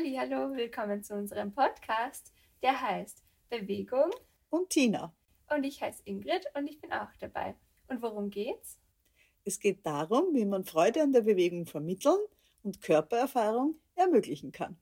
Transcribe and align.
Hallo, 0.00 0.54
willkommen 0.54 1.02
zu 1.02 1.14
unserem 1.14 1.52
Podcast, 1.52 2.32
der 2.62 2.80
heißt 2.80 3.24
Bewegung 3.50 4.12
und 4.48 4.70
Tina. 4.70 5.12
Und 5.52 5.64
ich 5.64 5.82
heiße 5.82 6.04
Ingrid 6.04 6.46
und 6.54 6.68
ich 6.68 6.80
bin 6.80 6.92
auch 6.92 7.08
dabei. 7.18 7.56
Und 7.88 8.00
worum 8.00 8.30
geht's? 8.30 8.78
Es 9.44 9.58
geht 9.58 9.84
darum, 9.84 10.36
wie 10.36 10.44
man 10.44 10.62
Freude 10.62 11.02
an 11.02 11.12
der 11.12 11.22
Bewegung 11.22 11.66
vermitteln 11.66 12.20
und 12.62 12.80
Körpererfahrung 12.80 13.74
ermöglichen 13.96 14.52
kann. 14.52 14.78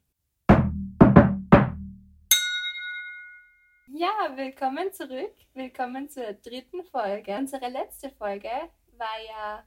Ja, 3.89 4.37
willkommen 4.37 4.93
zurück. 4.93 5.33
Willkommen 5.55 6.11
zur 6.11 6.35
dritten 6.35 6.85
Folge. 6.85 7.35
Unsere 7.39 7.71
letzte 7.71 8.11
Folge 8.11 8.51
war 8.98 9.17
ja 9.27 9.64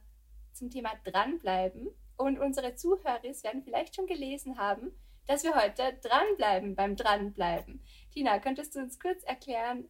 zum 0.52 0.70
Thema 0.70 0.92
Dranbleiben. 1.04 1.88
Und 2.16 2.38
unsere 2.38 2.76
Zuhörer 2.76 3.20
werden 3.24 3.64
vielleicht 3.64 3.96
schon 3.96 4.06
gelesen 4.06 4.56
haben, 4.56 4.92
dass 5.30 5.44
wir 5.44 5.54
heute 5.54 5.96
dranbleiben 6.02 6.74
beim 6.74 6.96
Dranbleiben. 6.96 7.80
Tina, 8.12 8.40
könntest 8.40 8.74
du 8.74 8.80
uns 8.80 8.98
kurz 8.98 9.22
erklären, 9.22 9.88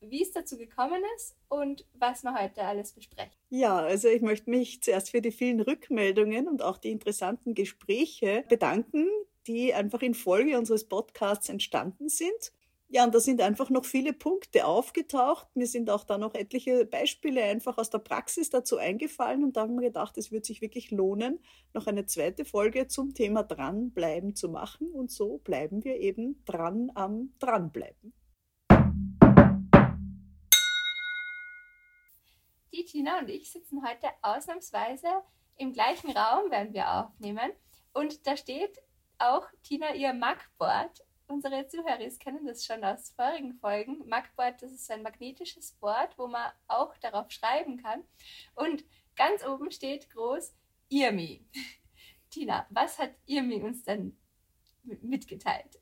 wie 0.00 0.20
es 0.20 0.32
dazu 0.32 0.58
gekommen 0.58 1.02
ist 1.16 1.34
und 1.48 1.86
was 1.94 2.22
wir 2.24 2.38
heute 2.38 2.62
alles 2.62 2.92
besprechen. 2.92 3.32
Ja, 3.48 3.78
also 3.78 4.08
ich 4.08 4.20
möchte 4.20 4.50
mich 4.50 4.82
zuerst 4.82 5.10
für 5.10 5.22
die 5.22 5.32
vielen 5.32 5.62
Rückmeldungen 5.62 6.46
und 6.46 6.60
auch 6.60 6.76
die 6.76 6.90
interessanten 6.90 7.54
Gespräche 7.54 8.44
bedanken, 8.50 9.08
die 9.46 9.72
einfach 9.72 10.02
in 10.02 10.12
Folge 10.12 10.58
unseres 10.58 10.86
Podcasts 10.86 11.48
entstanden 11.48 12.10
sind. 12.10 12.52
Ja, 12.94 13.04
und 13.04 13.14
da 13.14 13.20
sind 13.20 13.40
einfach 13.40 13.70
noch 13.70 13.86
viele 13.86 14.12
Punkte 14.12 14.66
aufgetaucht. 14.66 15.48
Mir 15.56 15.66
sind 15.66 15.88
auch 15.88 16.04
da 16.04 16.18
noch 16.18 16.34
etliche 16.34 16.84
Beispiele 16.84 17.42
einfach 17.42 17.78
aus 17.78 17.88
der 17.88 18.00
Praxis 18.00 18.50
dazu 18.50 18.76
eingefallen 18.76 19.44
und 19.44 19.56
da 19.56 19.62
haben 19.62 19.76
wir 19.76 19.88
gedacht, 19.88 20.18
es 20.18 20.30
wird 20.30 20.44
sich 20.44 20.60
wirklich 20.60 20.90
lohnen, 20.90 21.42
noch 21.72 21.86
eine 21.86 22.04
zweite 22.04 22.44
Folge 22.44 22.88
zum 22.88 23.14
Thema 23.14 23.44
Dranbleiben 23.44 24.34
zu 24.34 24.50
machen 24.50 24.92
und 24.92 25.10
so 25.10 25.38
bleiben 25.38 25.82
wir 25.84 25.96
eben 25.96 26.44
dran 26.44 26.92
am 26.94 27.32
Dranbleiben. 27.38 28.12
Die 32.74 32.84
Tina 32.84 33.20
und 33.20 33.30
ich 33.30 33.50
sitzen 33.50 33.82
heute 33.88 34.08
ausnahmsweise 34.20 35.08
im 35.56 35.72
gleichen 35.72 36.10
Raum, 36.10 36.50
werden 36.50 36.74
wir 36.74 36.92
aufnehmen 36.92 37.52
und 37.94 38.26
da 38.26 38.36
steht 38.36 38.82
auch 39.16 39.46
Tina 39.62 39.94
ihr 39.94 40.12
Magboard 40.12 41.02
unsere 41.32 41.66
Zuhörer 41.66 41.98
kennen 42.18 42.46
das 42.46 42.64
schon 42.64 42.84
aus 42.84 43.10
vorigen 43.10 43.54
Folgen. 43.54 44.06
Magboard, 44.06 44.62
das 44.62 44.72
ist 44.72 44.90
ein 44.90 45.02
magnetisches 45.02 45.72
Board, 45.80 46.16
wo 46.18 46.26
man 46.26 46.52
auch 46.68 46.96
darauf 46.98 47.30
schreiben 47.30 47.82
kann. 47.82 48.04
Und 48.54 48.84
ganz 49.16 49.44
oben 49.46 49.70
steht 49.70 50.10
groß 50.10 50.54
Irmi. 50.88 51.44
Tina, 52.30 52.66
was 52.70 52.98
hat 52.98 53.12
Irmi 53.26 53.62
uns 53.62 53.84
denn 53.84 54.16
mitgeteilt? 54.82 55.78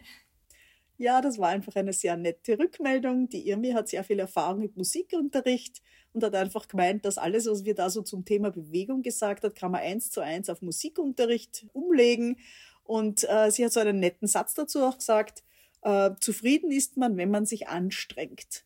Ja, 0.97 1.23
das 1.23 1.39
war 1.39 1.49
einfach 1.49 1.77
eine 1.77 1.95
sehr 1.95 2.17
nette 2.17 2.59
Rückmeldung. 2.59 3.29
Die 3.29 3.49
Irmi 3.49 3.71
hat 3.71 3.89
sehr 3.89 4.05
viel 4.05 4.19
Erfahrung 4.19 4.61
mit 4.61 4.77
Musikunterricht 4.77 5.81
und 6.13 6.23
hat 6.23 6.35
einfach 6.35 6.69
gemeint, 6.69 7.07
dass 7.07 7.17
alles, 7.17 7.47
was 7.47 7.65
wir 7.65 7.75
da 7.75 7.89
so 7.89 8.03
zum 8.03 8.27
Thema 8.27 8.51
Bewegung 8.51 9.01
gesagt 9.01 9.43
hat, 9.45 9.55
kann 9.55 9.71
man 9.71 9.81
eins 9.81 10.11
zu 10.11 10.21
eins 10.21 10.51
auf 10.51 10.61
Musikunterricht 10.61 11.67
umlegen. 11.73 12.37
Und 12.91 13.25
äh, 13.31 13.53
sie 13.53 13.65
hat 13.65 13.73
so 13.73 13.79
einen 13.79 14.01
netten 14.01 14.27
Satz 14.27 14.55
dazu 14.55 14.83
auch 14.83 14.99
gesagt, 14.99 15.45
äh, 15.83 16.11
zufrieden 16.19 16.73
ist 16.73 16.97
man, 16.97 17.17
wenn 17.17 17.31
man 17.31 17.47
sich 17.47 17.69
anstrengt. 17.69 18.65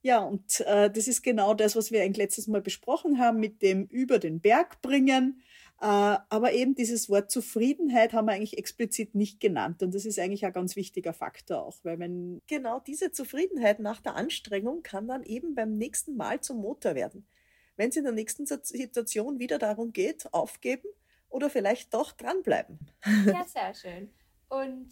Ja, 0.00 0.20
und 0.20 0.60
äh, 0.60 0.88
das 0.88 1.08
ist 1.08 1.22
genau 1.22 1.54
das, 1.54 1.74
was 1.74 1.90
wir 1.90 2.04
eigentlich 2.04 2.18
letztes 2.18 2.46
Mal 2.46 2.60
besprochen 2.60 3.18
haben 3.18 3.40
mit 3.40 3.60
dem 3.60 3.86
über 3.86 4.20
den 4.20 4.38
Berg 4.38 4.80
bringen. 4.80 5.42
Äh, 5.80 5.86
aber 6.28 6.52
eben 6.52 6.76
dieses 6.76 7.10
Wort 7.10 7.32
Zufriedenheit 7.32 8.12
haben 8.12 8.26
wir 8.26 8.34
eigentlich 8.34 8.58
explizit 8.58 9.16
nicht 9.16 9.40
genannt. 9.40 9.82
Und 9.82 9.92
das 9.92 10.04
ist 10.04 10.20
eigentlich 10.20 10.46
ein 10.46 10.52
ganz 10.52 10.76
wichtiger 10.76 11.12
Faktor 11.12 11.66
auch, 11.66 11.78
weil 11.82 11.98
wenn 11.98 12.40
genau 12.46 12.78
diese 12.78 13.10
Zufriedenheit 13.10 13.80
nach 13.80 14.00
der 14.00 14.14
Anstrengung 14.14 14.84
kann 14.84 15.08
dann 15.08 15.24
eben 15.24 15.56
beim 15.56 15.76
nächsten 15.76 16.14
Mal 16.14 16.40
zum 16.42 16.60
Motor 16.60 16.94
werden. 16.94 17.26
Wenn 17.74 17.88
es 17.88 17.96
in 17.96 18.04
der 18.04 18.12
nächsten 18.12 18.46
Situation 18.46 19.40
wieder 19.40 19.58
darum 19.58 19.92
geht, 19.92 20.32
aufgeben, 20.32 20.86
oder 21.28 21.50
vielleicht 21.50 21.94
doch 21.94 22.12
dranbleiben. 22.12 22.78
Ja, 23.26 23.44
sehr 23.46 23.74
schön. 23.74 24.10
Und 24.48 24.88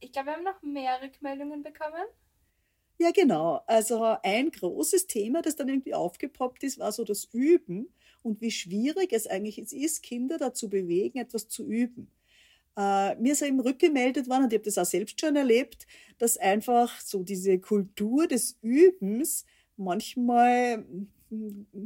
ich 0.00 0.12
glaube, 0.12 0.28
wir 0.28 0.32
haben 0.34 0.44
noch 0.44 0.62
mehr 0.62 1.00
Rückmeldungen 1.02 1.62
bekommen. 1.62 2.04
Ja, 2.98 3.10
genau. 3.10 3.60
Also 3.66 4.02
ein 4.22 4.50
großes 4.50 5.06
Thema, 5.06 5.42
das 5.42 5.56
dann 5.56 5.68
irgendwie 5.68 5.94
aufgepoppt 5.94 6.62
ist, 6.62 6.78
war 6.78 6.92
so 6.92 7.04
das 7.04 7.24
Üben 7.32 7.92
und 8.22 8.40
wie 8.40 8.52
schwierig 8.52 9.12
es 9.12 9.26
eigentlich 9.26 9.58
ist, 9.58 10.02
Kinder 10.02 10.38
dazu 10.38 10.68
bewegen, 10.68 11.18
etwas 11.18 11.48
zu 11.48 11.66
üben. 11.66 12.10
Äh, 12.76 13.16
mir 13.16 13.32
ist 13.32 13.42
eben 13.42 13.60
rückgemeldet 13.60 14.28
worden, 14.28 14.44
und 14.44 14.52
ich 14.52 14.58
habe 14.58 14.64
das 14.64 14.78
auch 14.78 14.84
selbst 14.84 15.20
schon 15.20 15.36
erlebt, 15.36 15.86
dass 16.18 16.36
einfach 16.36 17.00
so 17.00 17.22
diese 17.22 17.58
Kultur 17.58 18.26
des 18.26 18.58
Übens 18.62 19.44
manchmal 19.76 20.84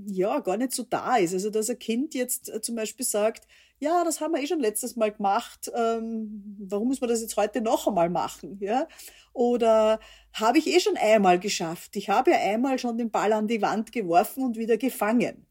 ja 0.07 0.41
gar 0.41 0.57
nicht 0.57 0.73
so 0.73 0.85
da 0.85 1.17
ist. 1.17 1.35
Also 1.35 1.51
dass 1.51 1.71
ein 1.71 1.79
Kind 1.79 2.15
jetzt 2.15 2.49
äh, 2.49 2.61
zum 2.61 2.75
Beispiel 2.75 3.07
sagt, 3.07 3.47
ja, 3.81 4.03
das 4.05 4.21
haben 4.21 4.35
wir 4.35 4.43
eh 4.43 4.47
schon 4.47 4.61
letztes 4.61 4.97
Mal 4.97 5.13
gemacht, 5.13 5.71
ähm, 5.75 6.57
warum 6.59 6.89
muss 6.89 7.01
man 7.01 7.09
das 7.09 7.21
jetzt 7.21 7.37
heute 7.37 7.61
noch 7.61 7.87
einmal 7.87 8.11
machen? 8.11 8.59
Ja? 8.61 8.89
Oder 9.33 10.01
habe 10.33 10.59
ich 10.59 10.67
eh 10.67 10.81
schon 10.81 10.97
einmal 10.97 11.39
geschafft? 11.39 11.95
Ich 11.97 12.09
habe 12.09 12.33
ja 12.33 12.39
einmal 12.39 12.79
schon 12.79 12.99
den 12.99 13.11
Ball 13.11 13.33
an 13.33 13.47
die 13.47 13.63
Wand 13.63 13.93
geworfen 13.93 14.43
und 14.43 14.57
wieder 14.57 14.77
gefangen. 14.77 15.47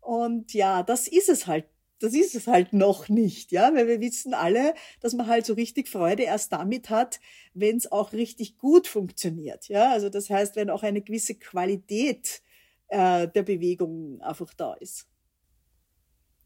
Und 0.00 0.54
ja, 0.54 0.82
das 0.82 1.08
ist 1.08 1.28
es 1.28 1.46
halt. 1.46 1.66
Das 2.00 2.14
ist 2.14 2.36
es 2.36 2.46
halt 2.46 2.72
noch 2.72 3.08
nicht, 3.08 3.50
ja, 3.50 3.74
weil 3.74 3.88
wir 3.88 4.00
wissen 4.00 4.32
alle, 4.32 4.74
dass 5.00 5.14
man 5.14 5.26
halt 5.26 5.44
so 5.44 5.54
richtig 5.54 5.88
Freude 5.88 6.22
erst 6.22 6.52
damit 6.52 6.90
hat, 6.90 7.18
wenn 7.54 7.76
es 7.76 7.90
auch 7.90 8.12
richtig 8.12 8.56
gut 8.56 8.86
funktioniert, 8.86 9.66
ja. 9.66 9.90
Also 9.90 10.08
das 10.08 10.30
heißt, 10.30 10.54
wenn 10.54 10.70
auch 10.70 10.84
eine 10.84 11.02
gewisse 11.02 11.34
Qualität 11.34 12.40
äh, 12.88 13.28
der 13.28 13.42
Bewegung 13.42 14.20
einfach 14.20 14.52
da 14.54 14.74
ist. 14.74 15.06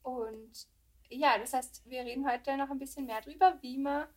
Und 0.03 0.51
ja, 1.09 1.39
das 1.39 1.53
heißt, 1.53 1.83
wir 1.87 2.01
reden 2.01 2.29
heute 2.29 2.57
noch 2.57 2.71
ein 2.71 2.79
bisschen 2.79 3.07
mehr 3.07 3.21
darüber, 3.21 3.59
wie 3.61 3.79
wir, 3.79 4.09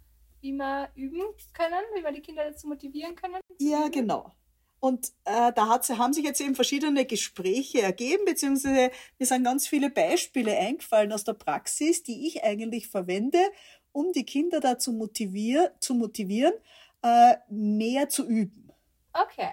wie 0.41 0.53
wir 0.53 0.89
üben 0.95 1.21
können, 1.53 1.83
wie 1.95 2.03
wir 2.03 2.11
die 2.11 2.21
Kinder 2.21 2.45
dazu 2.45 2.67
motivieren 2.67 3.15
können. 3.15 3.39
Ja, 3.59 3.87
genau. 3.89 4.31
Und 4.79 5.07
äh, 5.23 5.51
da 5.53 5.69
hat, 5.69 5.89
haben 5.89 6.13
sich 6.13 6.23
jetzt 6.23 6.41
eben 6.41 6.53
verschiedene 6.53 7.05
Gespräche 7.05 7.81
ergeben, 7.81 8.23
beziehungsweise 8.25 8.91
mir 9.17 9.25
sind 9.25 9.43
ganz 9.43 9.67
viele 9.67 9.89
Beispiele 9.89 10.55
eingefallen 10.55 11.11
aus 11.11 11.23
der 11.23 11.33
Praxis, 11.33 12.03
die 12.03 12.27
ich 12.27 12.43
eigentlich 12.43 12.87
verwende, 12.87 13.39
um 13.91 14.11
die 14.11 14.25
Kinder 14.25 14.59
dazu 14.59 14.91
motivier, 14.91 15.73
zu 15.79 15.95
motivieren, 15.95 16.53
äh, 17.01 17.35
mehr 17.49 18.09
zu 18.09 18.27
üben. 18.27 18.69
Okay. 19.13 19.51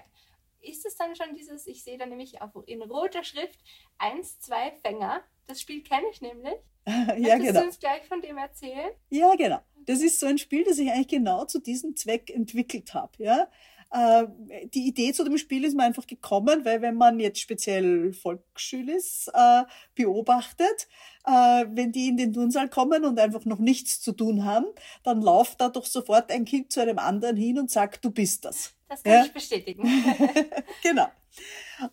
Ist 0.63 0.85
es 0.85 0.95
dann 0.95 1.15
schon 1.15 1.35
dieses, 1.35 1.67
ich 1.67 1.83
sehe 1.83 1.97
da 1.97 2.05
nämlich 2.05 2.41
auch 2.41 2.55
in 2.65 2.81
roter 2.81 3.23
Schrift, 3.23 3.59
eins, 3.97 4.39
zwei 4.39 4.71
Fänger. 4.81 5.21
Das 5.47 5.61
Spiel 5.61 5.83
kenne 5.83 6.05
ich 6.11 6.21
nämlich. 6.21 6.55
ja, 7.17 7.37
genau. 7.37 7.61
du 7.61 7.65
uns 7.67 7.79
gleich 7.79 8.05
von 8.07 8.21
dem 8.21 8.37
erzählen? 8.37 8.91
Ja, 9.09 9.35
genau. 9.35 9.59
Das 9.85 10.01
ist 10.01 10.19
so 10.19 10.25
ein 10.25 10.37
Spiel, 10.37 10.63
das 10.63 10.77
ich 10.79 10.89
eigentlich 10.89 11.09
genau 11.09 11.45
zu 11.45 11.59
diesem 11.59 11.95
Zweck 11.95 12.29
entwickelt 12.29 12.93
habe. 12.93 13.11
Ja? 13.17 13.49
Äh, 13.93 14.25
die 14.73 14.87
Idee 14.87 15.13
zu 15.13 15.23
dem 15.23 15.37
Spiel 15.37 15.63
ist 15.65 15.75
mir 15.75 15.83
einfach 15.83 16.07
gekommen, 16.07 16.65
weil 16.65 16.81
wenn 16.81 16.95
man 16.95 17.19
jetzt 17.19 17.39
speziell 17.39 18.11
Volksschülis 18.11 19.29
äh, 19.33 19.63
beobachtet, 19.93 20.87
äh, 21.25 21.65
wenn 21.69 21.91
die 21.91 22.07
in 22.07 22.17
den 22.17 22.33
Turnsaal 22.33 22.69
kommen 22.69 23.05
und 23.05 23.19
einfach 23.19 23.45
noch 23.45 23.59
nichts 23.59 24.01
zu 24.01 24.11
tun 24.11 24.45
haben, 24.45 24.65
dann 25.03 25.21
läuft 25.21 25.61
da 25.61 25.69
doch 25.69 25.85
sofort 25.85 26.31
ein 26.31 26.45
Kind 26.45 26.71
zu 26.71 26.81
einem 26.81 26.97
anderen 26.97 27.37
hin 27.37 27.59
und 27.59 27.69
sagt, 27.69 28.03
du 28.03 28.09
bist 28.09 28.45
das. 28.45 28.73
Das 28.87 29.03
kann 29.03 29.13
ja? 29.13 29.25
ich 29.25 29.33
bestätigen. 29.33 29.83
genau. 30.83 31.07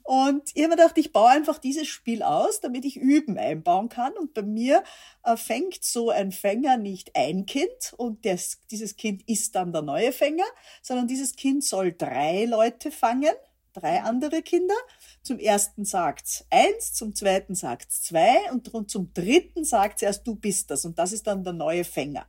Und 0.02 0.50
ich 0.54 0.62
habe 0.62 0.74
mir 0.74 0.76
gedacht, 0.76 0.98
ich 0.98 1.12
baue 1.12 1.28
einfach 1.28 1.58
dieses 1.58 1.88
Spiel 1.88 2.22
aus, 2.22 2.60
damit 2.60 2.84
ich 2.84 2.96
Üben 2.96 3.38
einbauen 3.38 3.88
kann. 3.88 4.12
Und 4.12 4.34
bei 4.34 4.42
mir 4.42 4.82
äh, 5.24 5.36
fängt 5.36 5.82
so 5.82 6.10
ein 6.10 6.32
Fänger 6.32 6.76
nicht 6.76 7.16
ein 7.16 7.46
Kind 7.46 7.94
und 7.96 8.24
das, 8.26 8.58
dieses 8.70 8.96
Kind 8.96 9.26
ist 9.28 9.54
dann 9.54 9.72
der 9.72 9.82
neue 9.82 10.12
Fänger, 10.12 10.44
sondern 10.82 11.06
dieses 11.06 11.34
Kind 11.36 11.64
soll 11.64 11.92
drei 11.92 12.44
Leute 12.44 12.90
fangen, 12.90 13.32
drei 13.72 14.02
andere 14.02 14.42
Kinder. 14.42 14.74
Zum 15.22 15.38
ersten 15.38 15.84
sagt's 15.84 16.44
eins, 16.50 16.92
zum 16.92 17.14
zweiten 17.14 17.54
sagt's 17.54 18.02
zwei 18.02 18.50
und 18.52 18.90
zum 18.90 19.12
dritten 19.14 19.64
sagt 19.64 20.02
erst, 20.02 20.26
du 20.26 20.34
bist 20.34 20.70
das. 20.70 20.84
Und 20.84 20.98
das 20.98 21.12
ist 21.12 21.26
dann 21.26 21.44
der 21.44 21.54
neue 21.54 21.84
Fänger 21.84 22.26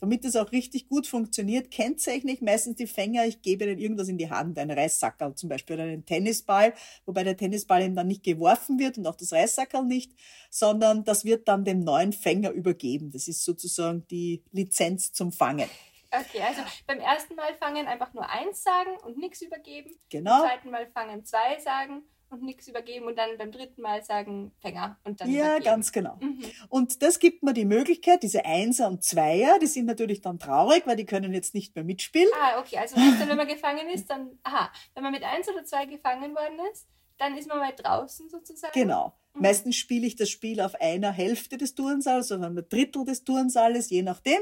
damit 0.00 0.24
es 0.24 0.36
auch 0.36 0.52
richtig 0.52 0.88
gut 0.88 1.06
funktioniert, 1.06 1.70
kennzeichne 1.70 2.32
ich 2.32 2.40
meistens 2.40 2.76
die 2.76 2.86
Fänger. 2.86 3.26
Ich 3.26 3.42
gebe 3.42 3.64
ihnen 3.64 3.78
irgendwas 3.78 4.08
in 4.08 4.18
die 4.18 4.30
Hand, 4.30 4.58
ein 4.58 4.70
Reissackerl 4.70 5.34
zum 5.34 5.48
Beispiel 5.48 5.74
oder 5.74 5.84
einen 5.84 6.04
Tennisball, 6.04 6.74
wobei 7.06 7.24
der 7.24 7.36
Tennisball 7.36 7.82
eben 7.82 7.94
dann 7.94 8.06
nicht 8.06 8.22
geworfen 8.22 8.78
wird 8.78 8.98
und 8.98 9.06
auch 9.06 9.16
das 9.16 9.32
Reissackerl 9.32 9.84
nicht, 9.84 10.12
sondern 10.50 11.04
das 11.04 11.24
wird 11.24 11.48
dann 11.48 11.64
dem 11.64 11.80
neuen 11.80 12.12
Fänger 12.12 12.50
übergeben. 12.50 13.10
Das 13.10 13.28
ist 13.28 13.44
sozusagen 13.44 14.06
die 14.08 14.42
Lizenz 14.52 15.12
zum 15.12 15.32
Fangen. 15.32 15.68
Okay, 16.10 16.42
also 16.42 16.62
beim 16.86 17.00
ersten 17.00 17.34
Mal 17.34 17.54
fangen 17.54 17.88
einfach 17.88 18.12
nur 18.14 18.28
eins 18.28 18.62
sagen 18.62 18.96
und 19.04 19.18
nichts 19.18 19.42
übergeben. 19.42 19.90
Genau. 20.10 20.42
Beim 20.42 20.50
zweiten 20.50 20.70
Mal 20.70 20.86
fangen 20.92 21.24
zwei 21.24 21.58
sagen 21.58 22.04
und 22.30 22.42
nichts 22.42 22.66
übergeben 22.68 23.06
und 23.06 23.16
dann 23.16 23.36
beim 23.38 23.52
dritten 23.52 23.82
Mal 23.82 24.02
sagen 24.02 24.52
Fänger 24.60 24.98
und 25.04 25.20
dann 25.20 25.30
Ja, 25.30 25.44
übergeben. 25.46 25.64
ganz 25.64 25.92
genau. 25.92 26.16
Mhm. 26.20 26.44
Und 26.68 27.02
das 27.02 27.18
gibt 27.18 27.42
mir 27.42 27.52
die 27.52 27.64
Möglichkeit, 27.64 28.22
diese 28.22 28.44
Einser 28.44 28.88
und 28.88 29.04
Zweier, 29.04 29.58
die 29.60 29.66
sind 29.66 29.86
natürlich 29.86 30.20
dann 30.20 30.38
traurig, 30.38 30.86
weil 30.86 30.96
die 30.96 31.06
können 31.06 31.32
jetzt 31.32 31.54
nicht 31.54 31.74
mehr 31.74 31.84
mitspielen. 31.84 32.28
Ah, 32.40 32.58
okay, 32.60 32.78
also 32.78 32.96
dann, 32.96 33.28
wenn 33.28 33.36
man 33.36 33.48
gefangen 33.48 33.88
ist, 33.88 34.10
dann, 34.10 34.38
aha, 34.42 34.72
wenn 34.94 35.02
man 35.02 35.12
mit 35.12 35.22
eins 35.22 35.48
oder 35.48 35.64
zwei 35.64 35.86
gefangen 35.86 36.34
worden 36.34 36.58
ist, 36.72 36.88
dann 37.18 37.36
ist 37.36 37.48
man 37.48 37.58
mal 37.58 37.72
draußen 37.74 38.28
sozusagen. 38.28 38.72
Genau. 38.74 39.14
Mhm. 39.34 39.42
Meistens 39.42 39.76
spiele 39.76 40.06
ich 40.06 40.16
das 40.16 40.30
Spiel 40.30 40.60
auf 40.60 40.74
einer 40.80 41.12
Hälfte 41.12 41.58
des 41.58 41.74
Turnsaals 41.74 42.30
oder 42.32 42.46
einem 42.46 42.68
Drittel 42.68 43.04
des 43.04 43.24
Turnsaales, 43.24 43.90
je 43.90 44.02
nachdem. 44.02 44.38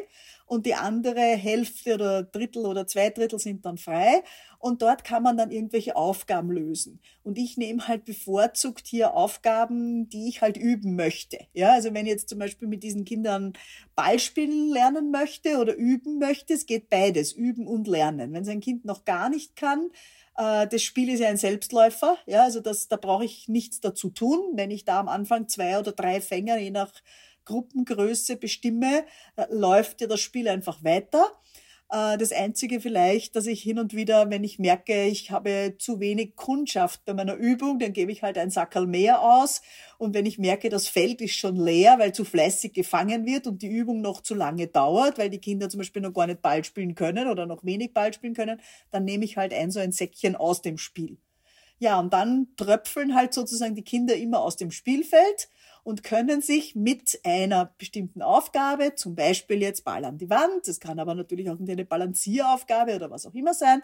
Und 0.47 0.67
die 0.67 0.75
andere 0.75 1.21
Hälfte 1.21 1.95
oder 1.95 2.23
Drittel 2.25 2.67
oder 2.67 2.87
zwei 2.87 3.09
Drittel 3.11 3.39
sind 3.39 3.65
dann 3.65 3.79
frei. 3.79 4.23
Und 4.59 4.83
dort 4.83 5.03
kann 5.03 5.23
man 5.23 5.37
dann 5.37 5.51
irgendwelche 5.51 5.97
Aufgaben 5.97 6.51
lösen. 6.51 7.01
Und 7.23 7.39
ich 7.39 7.57
nehme 7.57 7.89
halt 7.89 8.05
bevorzugt 8.05 8.87
hier 8.87 9.15
Aufgaben, 9.15 10.09
die 10.11 10.29
ich 10.29 10.43
halt 10.43 10.57
üben 10.57 10.95
möchte. 10.95 11.39
Ja, 11.55 11.73
also 11.73 11.95
wenn 11.95 12.07
ich 12.07 12.13
jetzt 12.13 12.29
zum 12.29 12.39
Beispiel 12.39 12.69
mit 12.69 12.83
diesen 12.83 13.05
Kindern 13.05 13.55
Ball 13.95 14.19
spielen 14.19 14.69
lernen 14.69 15.11
möchte 15.11 15.59
oder 15.59 15.75
üben 15.75 16.19
möchte, 16.19 16.53
es 16.55 16.67
geht 16.67 16.91
beides, 16.91 17.33
üben 17.33 17.67
und 17.67 17.89
lernen. 17.89 18.33
Wenn 18.33 18.45
sein 18.45 18.61
Kind 18.61 18.85
noch 18.85 19.05
gar 19.05 19.31
nicht 19.31 19.57
kann, 19.57 19.91
das 20.35 20.83
Spiel 20.83 21.11
ist 21.11 21.21
ja 21.21 21.29
ein 21.29 21.37
Selbstläufer, 21.37 22.17
ja, 22.27 22.45
also 22.45 22.61
das, 22.61 22.89
da 22.89 22.97
brauche 22.97 23.25
ich 23.25 23.49
nichts 23.49 23.81
dazu 23.81 24.11
tun. 24.11 24.41
Wenn 24.55 24.71
ich 24.71 24.85
da 24.85 24.99
am 24.99 25.09
Anfang 25.09 25.49
zwei 25.49 25.79
oder 25.79 25.93
drei 25.93 26.21
Fänger 26.21 26.57
je 26.59 26.71
nach 26.71 26.93
Gruppengröße 27.45 28.37
bestimme, 28.37 29.05
äh, 29.37 29.47
läuft 29.51 30.01
ja 30.01 30.07
das 30.07 30.21
Spiel 30.21 30.49
einfach 30.49 30.83
weiter. 30.85 31.27
Äh, 31.93 32.19
Das 32.19 32.33
Einzige 32.33 32.81
vielleicht, 32.81 33.37
dass 33.37 33.47
ich 33.47 33.63
hin 33.63 33.79
und 33.79 33.95
wieder, 33.95 34.31
wenn 34.31 34.43
ich 34.45 34.59
merke, 34.59 35.05
ich 35.05 35.31
habe 35.31 35.77
zu 35.79 36.01
wenig 36.01 36.35
Kundschaft 36.37 37.05
bei 37.05 37.15
meiner 37.15 37.35
Übung, 37.35 37.79
dann 37.79 37.93
gebe 37.93 38.11
ich 38.13 38.23
halt 38.23 38.39
ein 38.39 38.51
Sackerl 38.51 38.87
mehr 38.87 39.23
aus. 39.23 39.63
Und 39.99 40.15
wenn 40.15 40.27
ich 40.27 40.39
merke, 40.39 40.69
das 40.71 40.89
Feld 40.89 41.21
ist 41.21 41.35
schon 41.37 41.57
leer, 41.57 41.99
weil 41.99 42.13
zu 42.15 42.25
fleißig 42.25 42.73
gefangen 42.73 43.27
wird 43.27 43.47
und 43.47 43.63
die 43.63 43.69
Übung 43.69 44.01
noch 44.01 44.21
zu 44.23 44.35
lange 44.35 44.67
dauert, 44.69 45.19
weil 45.19 45.31
die 45.31 45.39
Kinder 45.41 45.69
zum 45.69 45.79
Beispiel 45.79 46.03
noch 46.03 46.15
gar 46.15 46.27
nicht 46.27 46.43
Ball 46.43 46.65
spielen 46.65 46.95
können 46.95 47.29
oder 47.29 47.47
noch 47.47 47.65
wenig 47.65 47.93
Ball 47.93 48.13
spielen 48.13 48.35
können, 48.35 48.61
dann 48.91 49.05
nehme 49.05 49.25
ich 49.25 49.37
halt 49.37 49.53
ein 49.53 49.71
so 49.71 49.81
ein 49.81 49.93
Säckchen 49.93 50.35
aus 50.37 50.63
dem 50.63 50.79
Spiel. 50.79 51.19
Ja, 51.83 51.99
und 51.99 52.13
dann 52.13 52.47
tröpfeln 52.57 53.17
halt 53.17 53.35
sozusagen 53.35 53.75
die 53.75 53.83
Kinder 53.83 54.15
immer 54.15 54.39
aus 54.39 54.55
dem 54.55 54.71
Spielfeld 54.71 55.51
und 55.83 56.05
können 56.05 56.41
sich 56.41 56.77
mit 56.77 57.19
einer 57.25 57.75
bestimmten 57.77 58.23
Aufgabe, 58.23 58.95
zum 58.95 59.17
Beispiel 59.17 59.61
jetzt 59.61 59.85
Ball 59.85 60.05
an 60.05 60.17
die 60.17 60.31
Wand, 60.31 60.69
das 60.69 60.79
kann 60.79 61.01
aber 61.01 61.17
natürlich 61.17 61.51
auch 61.51 61.59
eine 61.59 61.85
Balancieraufgabe 61.85 62.95
oder 62.95 63.11
was 63.11 63.27
auch 63.27 63.35
immer 63.35 63.53
sein, 63.53 63.83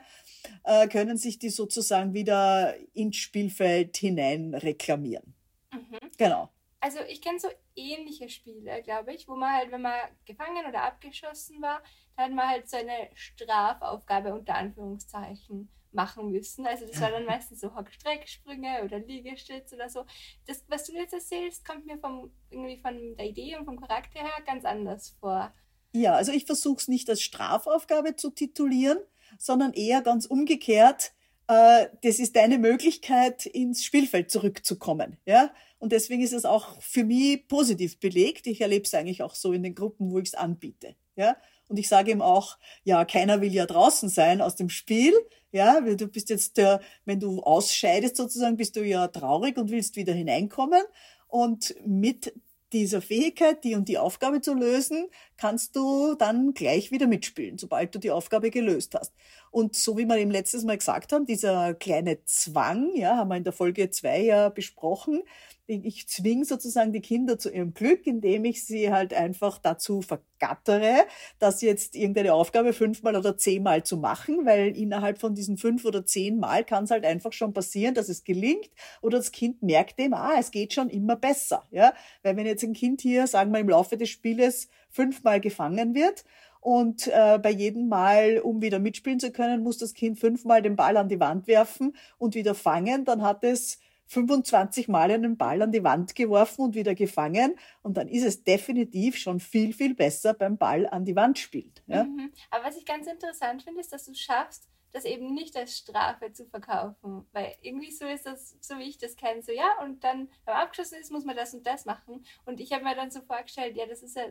äh, 0.63 0.87
können 0.87 1.17
sich 1.17 1.41
die 1.41 1.51
sozusagen 1.51 2.15
wieder 2.15 2.77
ins 2.95 3.17
Spielfeld 3.17 3.97
hinein 3.97 4.55
reklamieren. 4.55 5.35
Mhm. 5.73 5.99
Genau. 6.17 6.51
Also 6.79 7.01
ich 7.09 7.21
kenne 7.21 7.41
so 7.41 7.49
ähnliche 7.75 8.29
Spiele, 8.29 8.81
glaube 8.85 9.13
ich, 9.13 9.27
wo 9.27 9.35
man 9.35 9.55
halt, 9.55 9.73
wenn 9.73 9.83
man 9.83 9.99
gefangen 10.25 10.65
oder 10.69 10.85
abgeschossen 10.85 11.61
war, 11.61 11.83
dann 12.17 12.27
hat 12.27 12.33
man 12.33 12.49
halt 12.49 12.71
so 12.71 12.77
eine 12.77 13.11
Strafaufgabe 13.15 14.33
unter 14.33 14.55
Anführungszeichen 14.55 15.69
machen 15.93 16.31
müssen. 16.31 16.67
Also 16.67 16.87
das 16.87 17.01
war 17.01 17.11
dann 17.11 17.25
meistens 17.27 17.61
so 17.61 17.75
Hockstrecksprünge 17.75 18.83
oder 18.85 18.99
Liegestütz 18.99 19.73
oder 19.73 19.89
so. 19.89 20.05
Das, 20.47 20.65
was 20.69 20.85
du 20.85 20.93
jetzt 20.93 21.15
erzählst, 21.15 21.67
kommt 21.67 21.87
mir 21.87 21.99
vom, 21.99 22.31
irgendwie 22.51 22.79
von 22.79 23.17
der 23.17 23.27
Idee 23.27 23.57
und 23.57 23.65
vom 23.65 23.81
Charakter 23.81 24.21
her 24.21 24.43
ganz 24.47 24.65
anders 24.65 25.17
vor. 25.21 25.53
Ja, 25.93 26.15
also 26.15 26.33
ich 26.33 26.45
versuche 26.45 26.81
es 26.81 26.89
nicht 26.89 27.09
als 27.09 27.23
Strafaufgabe 27.23 28.17
zu 28.17 28.31
titulieren, 28.31 28.99
sondern 29.39 29.73
eher 29.73 30.03
ganz 30.03 30.27
umgekehrt. 30.27 31.13
Äh, 31.49 31.87
das 32.03 32.19
ist 32.19 32.37
deine 32.37 32.59
Möglichkeit, 32.59 33.47
ins 33.47 33.85
Spielfeld 33.85 34.31
zurückzukommen. 34.31 35.17
Ja? 35.25 35.51
Und 35.79 35.93
deswegen 35.93 36.23
ist 36.23 36.33
es 36.33 36.45
auch 36.45 36.81
für 36.81 37.05
mich 37.05 37.49
positiv 37.49 37.99
belegt. 37.99 38.47
Ich 38.47 38.61
erlebe 38.61 38.85
es 38.85 38.95
eigentlich 38.95 39.23
auch 39.23 39.35
so 39.35 39.53
in 39.53 39.63
den 39.63 39.75
Gruppen, 39.75 40.11
wo 40.11 40.19
ich 40.19 40.29
es 40.29 40.35
anbiete. 40.35 40.95
Ja? 41.17 41.37
Und 41.69 41.79
ich 41.79 41.89
sage 41.89 42.11
ihm 42.11 42.23
auch, 42.23 42.59
ja, 42.83 43.05
keiner 43.05 43.41
will 43.41 43.53
ja 43.53 43.67
draußen 43.67 44.09
sein 44.09 44.41
aus 44.41 44.57
dem 44.57 44.71
Spiel. 44.71 45.15
Ja, 45.53 45.81
du 45.81 46.09
bist 46.09 46.31
jetzt 46.31 46.57
der, 46.57 46.81
wenn 47.05 47.21
du 47.21 47.43
ausscheidest 47.43 48.17
sozusagen, 48.17 48.57
bist 48.57 48.77
du 48.77 48.85
ja 48.85 49.09
traurig 49.09 49.57
und 49.57 49.71
willst 49.71 49.97
wieder 49.97 50.13
hineinkommen. 50.13 50.83
Und 51.27 51.75
mit 51.87 52.33
dieser 52.73 53.01
Fähigkeit, 53.01 53.65
die 53.65 53.75
und 53.75 53.89
die 53.89 53.99
Aufgabe 53.99 54.41
zu 54.41 54.55
lösen, 54.55 55.09
kannst 55.37 55.75
du 55.77 56.15
dann 56.15 56.53
gleich 56.53 56.91
wieder 56.91 57.07
mitspielen, 57.07 57.59
sobald 57.59 57.95
du 57.95 57.99
die 57.99 58.11
Aufgabe 58.11 58.51
gelöst 58.51 58.95
hast. 58.95 59.13
Und 59.51 59.77
so 59.77 59.97
wie 59.97 60.07
wir 60.07 60.17
eben 60.19 60.31
letztes 60.31 60.65
Mal 60.65 60.79
gesagt 60.79 61.13
haben, 61.13 61.27
dieser 61.27 61.75
kleine 61.75 62.25
Zwang, 62.25 62.95
ja, 62.95 63.17
haben 63.17 63.29
wir 63.29 63.37
in 63.37 63.45
der 63.45 63.53
Folge 63.53 63.91
zwei 63.91 64.23
ja 64.23 64.49
besprochen. 64.49 65.23
Ich 65.67 66.09
zwinge 66.09 66.47
sozusagen 66.47 66.95
die 66.95 67.03
Kinder 67.03 67.39
zu 67.39 67.51
ihrem 67.51 67.75
Glück, 67.75 68.07
indem 68.07 68.47
ich 68.47 68.65
sie 68.65 68.91
halt 68.91 69.13
einfach 69.13 69.59
dazu 69.59 70.01
vergattere, 70.01 71.05
das 71.39 71.61
jetzt 71.61 71.95
irgendeine 71.95 72.33
Aufgabe 72.33 72.73
fünfmal 72.73 73.17
oder 73.17 73.37
zehnmal 73.37 73.83
zu 73.83 73.99
machen, 73.99 74.47
weil 74.47 74.75
innerhalb 74.75 75.19
von 75.19 75.35
diesen 75.35 75.59
fünf 75.59 75.85
oder 75.85 76.07
zehn 76.07 76.39
Mal 76.39 76.65
kann 76.65 76.85
es 76.85 76.91
halt 76.91 77.05
einfach 77.05 77.35
schon 77.35 77.53
passieren, 77.53 77.95
dass 77.95 78.09
es 78.09 78.25
gelingt 78.25 78.71
oder 79.03 79.19
das 79.19 79.31
Kind 79.31 79.63
merkt 79.63 79.99
dem, 79.99 80.15
ah, 80.15 80.37
es 80.39 80.53
geht 80.53 80.73
schon 80.73 80.89
immer 80.89 81.17
besser, 81.17 81.67
ja. 81.71 81.93
Weil 82.23 82.37
wenn 82.39 82.47
jetzt 82.47 82.65
ein 82.65 82.73
Kind 82.73 83.03
hier, 83.03 83.27
sagen 83.27 83.53
wir, 83.53 83.61
im 83.61 83.69
Laufe 83.69 83.99
des 83.99 84.09
Spieles 84.09 84.69
fünfmal 84.89 85.39
gefangen 85.39 85.95
wird 85.95 86.25
und 86.69 87.07
äh, 87.07 87.39
bei 87.43 87.49
jedem 87.49 87.89
Mal, 87.89 88.41
um 88.41 88.61
wieder 88.61 88.79
mitspielen 88.79 89.19
zu 89.19 89.33
können, 89.33 89.63
muss 89.63 89.79
das 89.79 89.95
Kind 89.95 90.19
fünfmal 90.19 90.61
den 90.61 90.77
Ball 90.77 90.99
an 90.99 91.09
die 91.09 91.19
Wand 91.19 91.47
werfen 91.47 91.97
und 92.19 92.35
wieder 92.35 92.55
fangen, 92.55 93.07
dann 93.07 93.23
hat 93.23 93.43
es 93.43 93.79
25 94.09 94.87
Mal 94.87 95.11
einen 95.11 95.39
Ball 95.39 95.63
an 95.63 95.73
die 95.73 95.83
Wand 95.83 96.15
geworfen 96.15 96.61
und 96.61 96.75
wieder 96.75 96.95
gefangen. 96.95 97.55
Und 97.81 97.97
dann 97.97 98.07
ist 98.07 98.23
es 98.23 98.45
definitiv 98.45 99.17
schon 99.17 99.41
viel, 99.41 99.73
viel 99.73 99.95
besser 99.95 100.35
beim 100.35 100.59
Ball 100.59 100.87
an 100.87 101.07
die 101.07 101.17
Wand 101.17 101.39
spielt. 101.39 101.83
Ja? 101.87 102.05
Mhm. 102.05 102.35
Aber 102.51 102.67
was 102.67 102.77
ich 102.77 102.85
ganz 102.85 103.07
interessant 103.07 103.63
finde, 103.63 103.81
ist, 103.81 103.91
dass 103.91 104.05
du 104.05 104.13
schaffst, 104.13 104.69
das 104.93 105.07
eben 105.07 105.33
nicht 105.33 105.57
als 105.57 105.79
Strafe 105.79 106.35
zu 106.35 106.45
verkaufen. 106.45 107.27
Weil 107.33 107.55
irgendwie 107.63 107.93
so 107.93 108.05
ist 108.05 108.27
das, 108.27 108.59
so 108.61 108.77
wie 108.77 108.91
ich 108.91 108.99
das 108.99 109.17
kenne, 109.17 109.41
so 109.43 109.53
ja, 109.53 109.71
und 109.83 110.05
dann, 110.05 110.29
wenn 110.45 110.55
man 110.55 110.65
abgeschossen 110.65 110.99
ist, 111.01 111.11
muss 111.13 111.25
man 111.25 111.35
das 111.37 111.55
und 111.55 111.67
das 111.67 111.87
machen. 111.87 112.27
Und 112.45 112.61
ich 112.61 112.73
habe 112.73 112.85
mir 112.85 112.95
dann 112.95 113.11
so 113.11 113.23
vorgestellt, 113.23 113.75
ja, 113.75 113.87
das 113.87 114.03
ist 114.03 114.17
ja, 114.17 114.25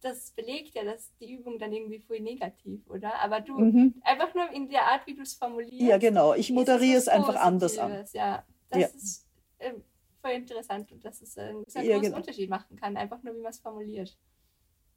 das 0.00 0.30
belegt 0.30 0.74
ja 0.74 0.84
dass 0.84 1.10
die 1.18 1.32
Übung 1.34 1.58
dann 1.58 1.72
irgendwie 1.72 2.00
voll 2.00 2.20
negativ, 2.20 2.86
oder? 2.88 3.14
Aber 3.20 3.40
du, 3.40 3.58
Mhm. 3.58 3.94
einfach 4.02 4.34
nur 4.34 4.50
in 4.50 4.68
der 4.68 4.82
Art, 4.86 5.06
wie 5.06 5.14
du 5.14 5.22
es 5.22 5.34
formulierst. 5.34 5.80
Ja, 5.80 5.98
genau. 5.98 6.34
Ich 6.34 6.50
moderiere 6.50 6.96
es 6.98 7.08
einfach 7.08 7.36
anders 7.36 7.78
an. 7.78 8.04
Ja, 8.12 8.44
das 8.70 8.80
Ja. 8.80 8.86
ist 8.88 9.26
äh, 9.58 9.72
voll 10.22 10.32
interessant 10.32 10.90
und 10.92 11.04
dass 11.04 11.20
es 11.20 11.36
äh, 11.36 11.42
einen 11.42 11.64
sehr 11.66 11.82
Ja, 11.82 11.96
großen 11.96 12.10
genau. 12.10 12.16
Unterschied 12.18 12.50
machen 12.50 12.76
kann, 12.76 12.96
einfach 12.96 13.22
nur, 13.22 13.34
wie 13.34 13.40
man 13.40 13.50
es 13.50 13.58
formuliert. 13.60 14.16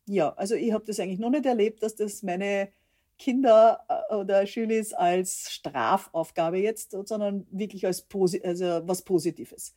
Ja, 0.06 0.34
also 0.34 0.56
ich 0.56 0.72
habe 0.74 0.84
das 0.86 1.00
eigentlich 1.00 1.20
noch 1.20 1.30
nicht 1.30 1.46
erlebt, 1.46 1.82
dass 1.82 1.96
das 1.96 2.24
meine 2.24 2.70
Kinder 3.18 3.86
äh, 4.10 4.16
oder 4.16 4.46
Schülis 4.46 4.94
als 4.94 5.52
Strafaufgabe 5.52 6.58
jetzt, 6.58 6.92
sondern 6.92 7.48
wirklich 7.52 7.86
als 7.86 8.02
Posi 8.02 8.42
also 8.44 8.66
was 8.86 9.04
Positives. 9.04 9.76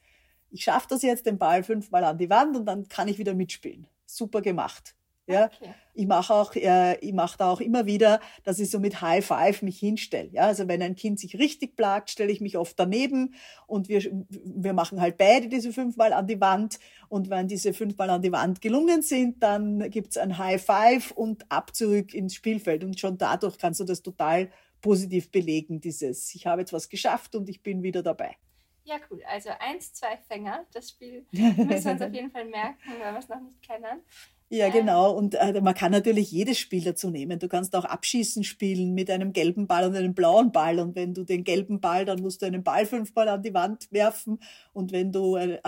Ich 0.51 0.65
schaffe 0.65 0.87
das 0.91 1.03
jetzt, 1.03 1.27
den 1.27 1.39
Ball 1.39 1.63
fünfmal 1.63 2.05
an 2.05 2.19
die 2.19 2.31
Wand 2.31 2.57
und 2.57 2.67
dann 2.67 2.89
kann 2.89 3.09
ich 3.09 3.19
wieder 3.19 3.35
mitspielen. 3.35 3.87
Super 4.07 4.41
gemacht. 4.41 4.95
Ja, 5.29 5.47
Okay. 5.47 5.75
ich 5.95 6.07
mache 6.07 6.33
auch, 6.33 6.55
äh, 6.55 6.99
ich 7.01 7.13
mache 7.13 7.37
da 7.39 7.51
auch 7.51 7.61
immer 7.61 7.87
wieder, 7.87 8.21
dass 8.45 8.59
ich 8.61 8.71
so 8.71 8.79
mit 8.79 9.01
High 9.01 9.25
Five 9.25 9.63
mich 9.63 9.79
hinstelle. 9.79 10.29
Ja, 10.33 10.43
also 10.43 10.69
wenn 10.69 10.83
ein 10.83 10.95
Kind 10.95 11.19
sich 11.19 11.37
richtig 11.39 11.77
plagt, 11.77 12.11
stelle 12.11 12.31
ich 12.31 12.41
mich 12.41 12.57
oft 12.57 12.79
daneben 12.79 13.35
und 13.67 13.89
wir, 13.89 14.03
wir 14.29 14.73
machen 14.73 15.01
halt 15.01 15.19
beide 15.19 15.49
diese 15.49 15.73
fünfmal 15.73 16.13
an 16.13 16.27
die 16.27 16.41
Wand. 16.41 16.79
Und 17.09 17.29
wenn 17.31 17.49
diese 17.49 17.73
fünfmal 17.73 18.11
an 18.11 18.23
die 18.23 18.33
Wand 18.33 18.61
gelungen 18.61 19.03
sind, 19.03 19.43
dann 19.43 19.91
gibt's 19.91 20.17
ein 20.17 20.39
High 20.39 20.63
Five 20.65 21.11
und 21.11 21.51
ab 21.51 21.75
zurück 21.75 22.15
ins 22.15 22.35
Spielfeld. 22.35 22.85
Und 22.85 22.99
schon 23.01 23.19
dadurch 23.19 23.59
kannst 23.59 23.81
du 23.81 23.85
das 23.85 24.03
total 24.03 24.51
positiv 24.81 25.31
belegen, 25.33 25.81
dieses, 25.81 26.33
ich 26.35 26.47
habe 26.47 26.61
jetzt 26.61 26.73
was 26.73 26.89
geschafft 26.89 27.35
und 27.35 27.49
ich 27.49 27.63
bin 27.63 27.83
wieder 27.83 28.03
dabei. 28.03 28.37
Ja, 28.85 28.97
cool. 29.11 29.21
Also 29.29 29.51
eins, 29.59 29.93
zwei 29.93 30.17
Fänger. 30.29 30.65
Das 30.73 30.91
Spiel 30.91 31.27
müssen 31.33 31.85
wir 31.85 31.93
uns 31.93 32.03
auf 32.03 32.13
jeden 32.13 32.31
Fall 32.31 32.45
merken, 32.45 32.79
weil 33.01 33.13
wir 33.13 33.19
es 33.19 33.29
noch 33.29 33.41
nicht 33.41 33.61
kennen. 33.61 34.01
Ja, 34.49 34.69
genau. 34.69 35.11
Und 35.11 35.35
äh, 35.35 35.61
man 35.61 35.75
kann 35.75 35.91
natürlich 35.91 36.31
jedes 36.31 36.57
Spiel 36.61 36.85
dazu 36.85 37.11
nehmen. 37.11 37.41
Du 37.41 37.49
kannst 37.49 37.75
auch 37.75 37.85
Abschießen 37.85 38.45
spielen 38.45 38.95
mit 38.95 39.11
einem 39.11 39.33
gelben 39.33 39.67
Ball 39.67 39.87
und 39.89 39.97
einem 39.97 40.15
blauen 40.15 40.53
Ball. 40.53 40.79
Und 40.79 40.95
wenn 40.95 41.15
du 41.15 41.25
den 41.25 41.43
gelben 41.43 41.81
Ball, 41.81 42.05
dann 42.05 42.21
musst 42.21 42.43
du 42.43 42.47
einen 42.47 42.63
Ball 42.63 42.87
fünfmal 42.87 43.29
an 43.29 43.43
die 43.43 43.55
Wand 43.55 43.89
werfen. 43.91 44.39
Und 44.73 44.93
wenn 44.93 45.11
du, 45.11 45.35
äh, 45.35 45.59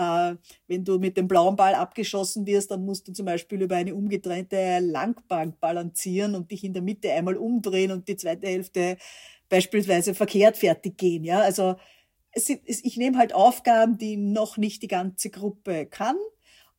wenn 0.67 0.85
du 0.85 0.97
mit 0.97 1.17
dem 1.17 1.27
blauen 1.27 1.57
Ball 1.57 1.75
abgeschossen 1.75 2.45
wirst, 2.47 2.71
dann 2.71 2.85
musst 2.85 3.05
du 3.09 3.11
zum 3.11 3.25
Beispiel 3.25 3.61
über 3.61 3.75
eine 3.75 3.93
umgedrehte 3.93 4.79
Langbank 4.79 5.59
balancieren 5.59 6.33
und 6.33 6.49
dich 6.49 6.63
in 6.63 6.71
der 6.71 6.81
Mitte 6.81 7.11
einmal 7.11 7.35
umdrehen 7.35 7.91
und 7.91 8.07
die 8.07 8.15
zweite 8.15 8.47
Hälfte 8.47 8.95
beispielsweise 9.49 10.13
verkehrt 10.13 10.55
fertig 10.55 10.97
gehen. 10.97 11.25
Ja, 11.25 11.41
also 11.41 11.75
es, 12.31 12.49
ich 12.49 12.95
nehme 12.95 13.17
halt 13.17 13.33
Aufgaben, 13.33 13.97
die 13.97 14.15
noch 14.15 14.55
nicht 14.57 14.83
die 14.83 14.87
ganze 14.87 15.29
Gruppe 15.31 15.85
kann 15.85 16.15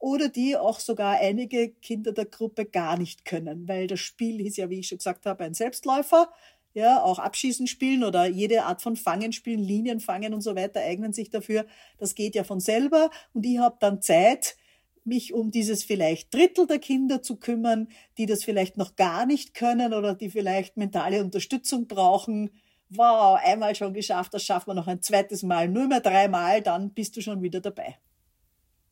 oder 0.00 0.28
die 0.28 0.56
auch 0.56 0.80
sogar 0.80 1.18
einige 1.20 1.70
Kinder 1.70 2.12
der 2.12 2.26
Gruppe 2.26 2.66
gar 2.66 2.98
nicht 2.98 3.24
können, 3.24 3.68
weil 3.68 3.86
das 3.86 4.00
Spiel 4.00 4.40
ist 4.44 4.56
ja, 4.58 4.70
wie 4.70 4.80
ich 4.80 4.88
schon 4.88 4.98
gesagt 4.98 5.26
habe, 5.26 5.44
ein 5.44 5.54
Selbstläufer. 5.54 6.30
ja, 6.74 7.02
auch 7.02 7.18
Abschießen 7.18 7.66
spielen 7.66 8.04
oder 8.04 8.26
jede 8.26 8.64
Art 8.64 8.82
von 8.82 8.96
Fangen 8.96 9.32
spielen, 9.32 9.60
Linien 9.60 10.00
fangen 10.00 10.34
und 10.34 10.40
so 10.42 10.54
weiter 10.56 10.80
eignen 10.80 11.12
sich 11.12 11.30
dafür. 11.30 11.66
Das 11.98 12.14
geht 12.14 12.34
ja 12.36 12.44
von 12.44 12.60
selber 12.60 13.10
und 13.34 13.44
ich 13.46 13.58
habe 13.58 13.76
dann 13.80 14.00
Zeit, 14.02 14.56
mich 15.04 15.34
um 15.34 15.50
dieses 15.50 15.84
vielleicht 15.84 16.32
Drittel 16.34 16.66
der 16.66 16.78
Kinder 16.78 17.22
zu 17.22 17.36
kümmern, 17.36 17.88
die 18.18 18.26
das 18.26 18.44
vielleicht 18.44 18.76
noch 18.76 18.96
gar 18.96 19.26
nicht 19.26 19.54
können 19.54 19.94
oder 19.94 20.14
die 20.14 20.30
vielleicht 20.30 20.76
mentale 20.76 21.22
Unterstützung 21.24 21.86
brauchen. 21.88 22.50
Wow, 22.90 23.38
einmal 23.42 23.74
schon 23.74 23.94
geschafft, 23.94 24.34
das 24.34 24.44
schaffen 24.44 24.68
wir 24.70 24.74
noch 24.74 24.86
ein 24.88 25.02
zweites 25.02 25.42
Mal, 25.42 25.68
nur 25.68 25.88
mehr 25.88 26.00
dreimal, 26.00 26.62
dann 26.62 26.92
bist 26.92 27.16
du 27.16 27.22
schon 27.22 27.42
wieder 27.42 27.60
dabei. 27.60 27.96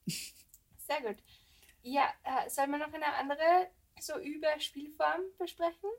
Sehr 0.88 1.02
gut. 1.02 1.22
Ja, 1.82 2.08
äh, 2.24 2.48
sollen 2.48 2.70
wir 2.70 2.78
noch 2.78 2.92
eine 2.92 3.14
andere 3.14 3.68
so 4.00 4.18
Überspielform 4.18 5.20
besprechen? 5.38 5.90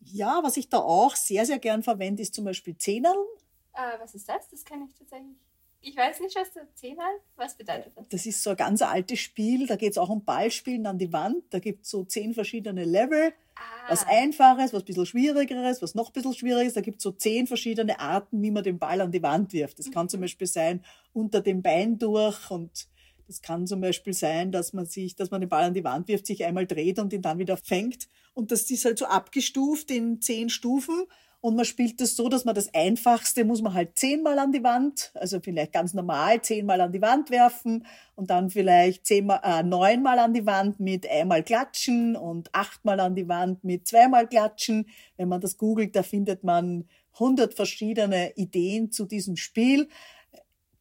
Ja, 0.00 0.40
was 0.42 0.56
ich 0.56 0.68
da 0.68 0.78
auch 0.78 1.14
sehr, 1.14 1.44
sehr 1.44 1.58
gern 1.58 1.82
verwende, 1.82 2.22
ist 2.22 2.34
zum 2.34 2.44
Beispiel 2.44 2.76
Zehnerln. 2.78 3.26
Äh, 3.74 3.98
was 4.00 4.14
ist 4.14 4.28
das? 4.28 4.48
Das 4.48 4.64
kann 4.64 4.82
ich 4.82 4.94
tatsächlich. 4.94 5.36
Ich 5.82 5.96
weiß 5.96 6.20
nicht, 6.20 6.34
was 6.34 6.52
der 6.52 6.66
Zehnerl, 6.74 7.20
was 7.36 7.56
bedeutet 7.56 7.92
das? 7.94 8.08
Das 8.08 8.26
ist 8.26 8.42
so 8.42 8.50
ein 8.50 8.56
ganz 8.56 8.82
altes 8.82 9.20
Spiel, 9.20 9.66
da 9.66 9.76
geht 9.76 9.92
es 9.92 9.98
auch 9.98 10.08
um 10.08 10.24
Ballspielen 10.24 10.86
an 10.86 10.98
die 10.98 11.12
Wand. 11.12 11.44
Da 11.50 11.58
gibt 11.58 11.84
es 11.84 11.90
so 11.90 12.02
zehn 12.04 12.34
verschiedene 12.34 12.84
Level. 12.84 13.32
Ah. 13.54 13.60
Was 13.90 14.04
Einfaches, 14.06 14.72
was 14.72 14.82
ein 14.82 14.84
bisschen 14.84 15.06
Schwierigeres, 15.06 15.82
was 15.82 15.94
noch 15.94 16.08
ein 16.08 16.12
bisschen 16.12 16.34
Schwieriges. 16.34 16.74
Da 16.74 16.80
gibt 16.80 16.98
es 16.98 17.02
so 17.04 17.12
zehn 17.12 17.46
verschiedene 17.46 18.00
Arten, 18.00 18.42
wie 18.42 18.50
man 18.50 18.64
den 18.64 18.78
Ball 18.78 19.00
an 19.00 19.12
die 19.12 19.22
Wand 19.22 19.52
wirft. 19.52 19.78
Das 19.78 19.86
mhm. 19.86 19.92
kann 19.92 20.08
zum 20.08 20.22
Beispiel 20.22 20.46
sein, 20.46 20.84
unter 21.12 21.40
dem 21.40 21.62
Bein 21.62 21.98
durch 21.98 22.50
und 22.50 22.88
das 23.26 23.42
kann 23.42 23.66
zum 23.66 23.80
Beispiel 23.80 24.12
sein, 24.12 24.52
dass 24.52 24.72
man 24.72 24.86
sich, 24.86 25.16
dass 25.16 25.30
man 25.30 25.40
den 25.40 25.50
Ball 25.50 25.64
an 25.64 25.74
die 25.74 25.84
Wand 25.84 26.08
wirft, 26.08 26.26
sich 26.26 26.44
einmal 26.44 26.66
dreht 26.66 26.98
und 26.98 27.12
ihn 27.12 27.22
dann 27.22 27.38
wieder 27.38 27.56
fängt. 27.56 28.08
Und 28.34 28.52
das 28.52 28.70
ist 28.70 28.84
halt 28.84 28.98
so 28.98 29.06
abgestuft 29.06 29.90
in 29.90 30.20
zehn 30.20 30.48
Stufen. 30.48 31.06
Und 31.40 31.54
man 31.54 31.64
spielt 31.64 32.00
das 32.00 32.16
so, 32.16 32.28
dass 32.28 32.44
man 32.44 32.54
das 32.54 32.72
Einfachste 32.74 33.44
muss 33.44 33.62
man 33.62 33.74
halt 33.74 33.96
zehnmal 33.96 34.38
an 34.38 34.52
die 34.52 34.64
Wand, 34.64 35.12
also 35.14 35.38
vielleicht 35.38 35.72
ganz 35.72 35.94
normal 35.94 36.42
zehnmal 36.42 36.80
an 36.80 36.92
die 36.92 37.02
Wand 37.02 37.30
werfen 37.30 37.86
und 38.16 38.30
dann 38.30 38.50
vielleicht 38.50 39.06
zehnmal, 39.06 39.40
äh, 39.44 39.62
neunmal 39.62 40.18
an 40.18 40.34
die 40.34 40.46
Wand 40.46 40.80
mit 40.80 41.08
einmal 41.08 41.44
klatschen 41.44 42.16
und 42.16 42.52
achtmal 42.52 42.98
an 43.00 43.14
die 43.14 43.28
Wand 43.28 43.62
mit 43.62 43.86
zweimal 43.86 44.26
klatschen. 44.26 44.88
Wenn 45.16 45.28
man 45.28 45.40
das 45.40 45.56
googelt, 45.56 45.94
da 45.94 46.02
findet 46.02 46.42
man 46.42 46.88
hundert 47.18 47.54
verschiedene 47.54 48.32
Ideen 48.36 48.90
zu 48.90 49.04
diesem 49.04 49.36
Spiel 49.36 49.88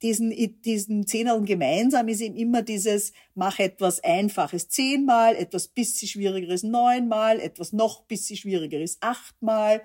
diesen, 0.05 0.61
diesen 0.61 1.07
Zehnerln 1.07 1.45
gemeinsam 1.45 2.07
ist 2.09 2.21
eben 2.21 2.35
immer 2.35 2.61
dieses, 2.61 3.11
mach 3.33 3.57
etwas 3.57 4.03
Einfaches 4.03 4.69
zehnmal, 4.69 5.35
etwas 5.35 5.67
bisschen 5.67 6.07
Schwierigeres 6.07 6.61
neunmal, 6.61 7.39
etwas 7.39 7.73
noch 7.73 8.03
bisschen 8.03 8.37
Schwierigeres 8.37 8.99
achtmal 9.01 9.81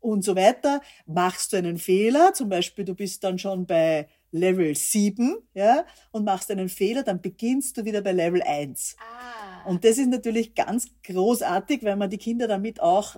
und 0.00 0.22
so 0.22 0.36
weiter. 0.36 0.82
Machst 1.06 1.54
du 1.54 1.56
einen 1.56 1.78
Fehler, 1.78 2.34
zum 2.34 2.50
Beispiel 2.50 2.84
du 2.84 2.94
bist 2.94 3.24
dann 3.24 3.38
schon 3.38 3.64
bei 3.64 4.06
Level 4.32 4.74
7, 4.74 5.38
ja, 5.54 5.86
und 6.12 6.24
machst 6.24 6.50
einen 6.50 6.68
Fehler, 6.68 7.02
dann 7.02 7.22
beginnst 7.22 7.78
du 7.78 7.86
wieder 7.86 8.02
bei 8.02 8.12
Level 8.12 8.42
1. 8.42 8.96
Ah. 8.98 9.66
Und 9.66 9.84
das 9.84 9.96
ist 9.96 10.08
natürlich 10.08 10.54
ganz 10.54 10.88
großartig, 11.04 11.84
weil 11.84 11.96
man 11.96 12.10
die 12.10 12.18
Kinder 12.18 12.46
damit 12.48 12.80
auch 12.80 13.16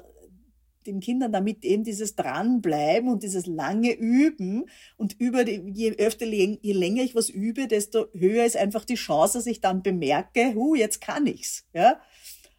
den 0.86 1.00
Kindern 1.00 1.32
damit 1.32 1.64
eben 1.64 1.84
dieses 1.84 2.14
Dranbleiben 2.14 3.10
und 3.10 3.22
dieses 3.22 3.46
lange 3.46 3.92
Üben 3.92 4.64
und 4.96 5.18
über 5.18 5.44
die, 5.44 5.62
je 5.72 5.92
öfter, 5.96 6.26
je 6.26 6.72
länger 6.72 7.02
ich 7.02 7.14
was 7.14 7.28
übe, 7.28 7.66
desto 7.66 8.06
höher 8.12 8.44
ist 8.44 8.56
einfach 8.56 8.84
die 8.84 8.94
Chance, 8.94 9.38
dass 9.38 9.46
ich 9.46 9.60
dann 9.60 9.82
bemerke, 9.82 10.54
hu, 10.54 10.74
jetzt 10.74 11.00
kann 11.00 11.26
ich's, 11.26 11.66
ja, 11.72 12.00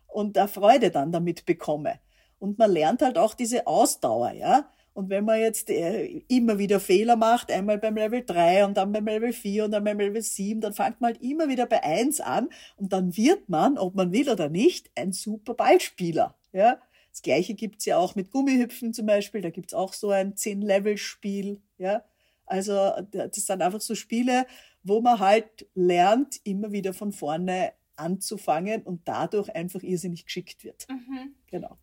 und 0.07 0.37
da 0.37 0.47
Freude 0.47 0.91
dann 0.91 1.11
damit 1.11 1.45
bekomme. 1.45 1.99
Und 2.39 2.59
man 2.59 2.71
lernt 2.71 3.01
halt 3.01 3.17
auch 3.17 3.33
diese 3.33 3.67
Ausdauer, 3.67 4.31
ja. 4.31 4.69
Und 4.93 5.11
wenn 5.11 5.25
man 5.25 5.39
jetzt 5.39 5.69
äh, 5.69 6.23
immer 6.27 6.57
wieder 6.57 6.79
Fehler 6.79 7.15
macht, 7.15 7.51
einmal 7.51 7.77
beim 7.77 7.95
Level 7.95 8.25
3 8.25 8.65
und 8.65 8.77
dann 8.77 8.91
beim 8.91 9.05
Level 9.05 9.31
4 9.31 9.65
und 9.65 9.71
dann 9.71 9.83
beim 9.83 9.99
Level 9.99 10.23
7, 10.23 10.59
dann 10.59 10.73
fängt 10.73 11.01
man 11.01 11.13
halt 11.13 11.21
immer 11.21 11.47
wieder 11.49 11.67
bei 11.67 11.83
1 11.83 12.19
an 12.19 12.49
und 12.77 12.93
dann 12.93 13.15
wird 13.15 13.47
man, 13.47 13.77
ob 13.77 13.93
man 13.93 14.11
will 14.11 14.27
oder 14.27 14.49
nicht, 14.49 14.89
ein 14.95 15.11
super 15.11 15.53
Ballspieler. 15.53 16.33
Ja? 16.51 16.79
Das 17.17 17.23
gleiche 17.23 17.55
gibt's 17.55 17.85
ja 17.85 17.97
auch 17.97 18.13
mit 18.13 18.29
Gummihüpfen 18.29 18.93
zum 18.93 19.07
Beispiel, 19.07 19.41
da 19.41 19.49
gibt's 19.49 19.73
auch 19.73 19.93
so 19.93 20.11
ein 20.11 20.35
10-Level-Spiel. 20.35 21.59
Ja? 21.79 22.05
Also 22.45 22.91
das 23.09 23.37
sind 23.37 23.63
einfach 23.63 23.81
so 23.81 23.95
Spiele, 23.95 24.45
wo 24.83 25.01
man 25.01 25.17
halt 25.17 25.67
lernt, 25.73 26.39
immer 26.43 26.71
wieder 26.71 26.93
von 26.93 27.11
vorne 27.11 27.73
anzufangen 27.95 28.83
und 28.83 29.07
dadurch 29.07 29.49
einfach 29.55 29.81
irrsinnig 29.81 30.25
geschickt 30.25 30.63
wird. 30.63 30.87
Mhm. 30.89 31.33
Genau. 31.47 31.79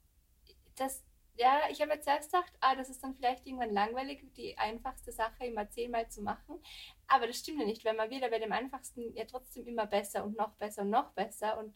Das, 0.76 1.02
ja, 1.36 1.62
ich 1.68 1.82
habe 1.82 1.94
jetzt 1.94 2.06
erst 2.06 2.30
gedacht, 2.30 2.52
ah, 2.60 2.76
das 2.76 2.88
ist 2.88 3.02
dann 3.02 3.16
vielleicht 3.16 3.44
irgendwann 3.44 3.74
langweilig, 3.74 4.24
die 4.36 4.56
einfachste 4.56 5.10
Sache 5.10 5.46
immer 5.46 5.68
zehnmal 5.68 6.08
zu 6.10 6.22
machen. 6.22 6.60
Aber 7.08 7.26
das 7.26 7.38
stimmt 7.38 7.58
ja 7.58 7.66
nicht, 7.66 7.84
weil 7.84 7.96
man 7.96 8.08
wieder 8.08 8.30
bei 8.30 8.38
dem 8.38 8.52
einfachsten 8.52 9.12
ja 9.16 9.24
trotzdem 9.24 9.66
immer 9.66 9.88
besser 9.88 10.24
und 10.24 10.36
noch 10.36 10.52
besser 10.52 10.82
und 10.82 10.90
noch 10.90 11.10
besser 11.10 11.58
und 11.58 11.74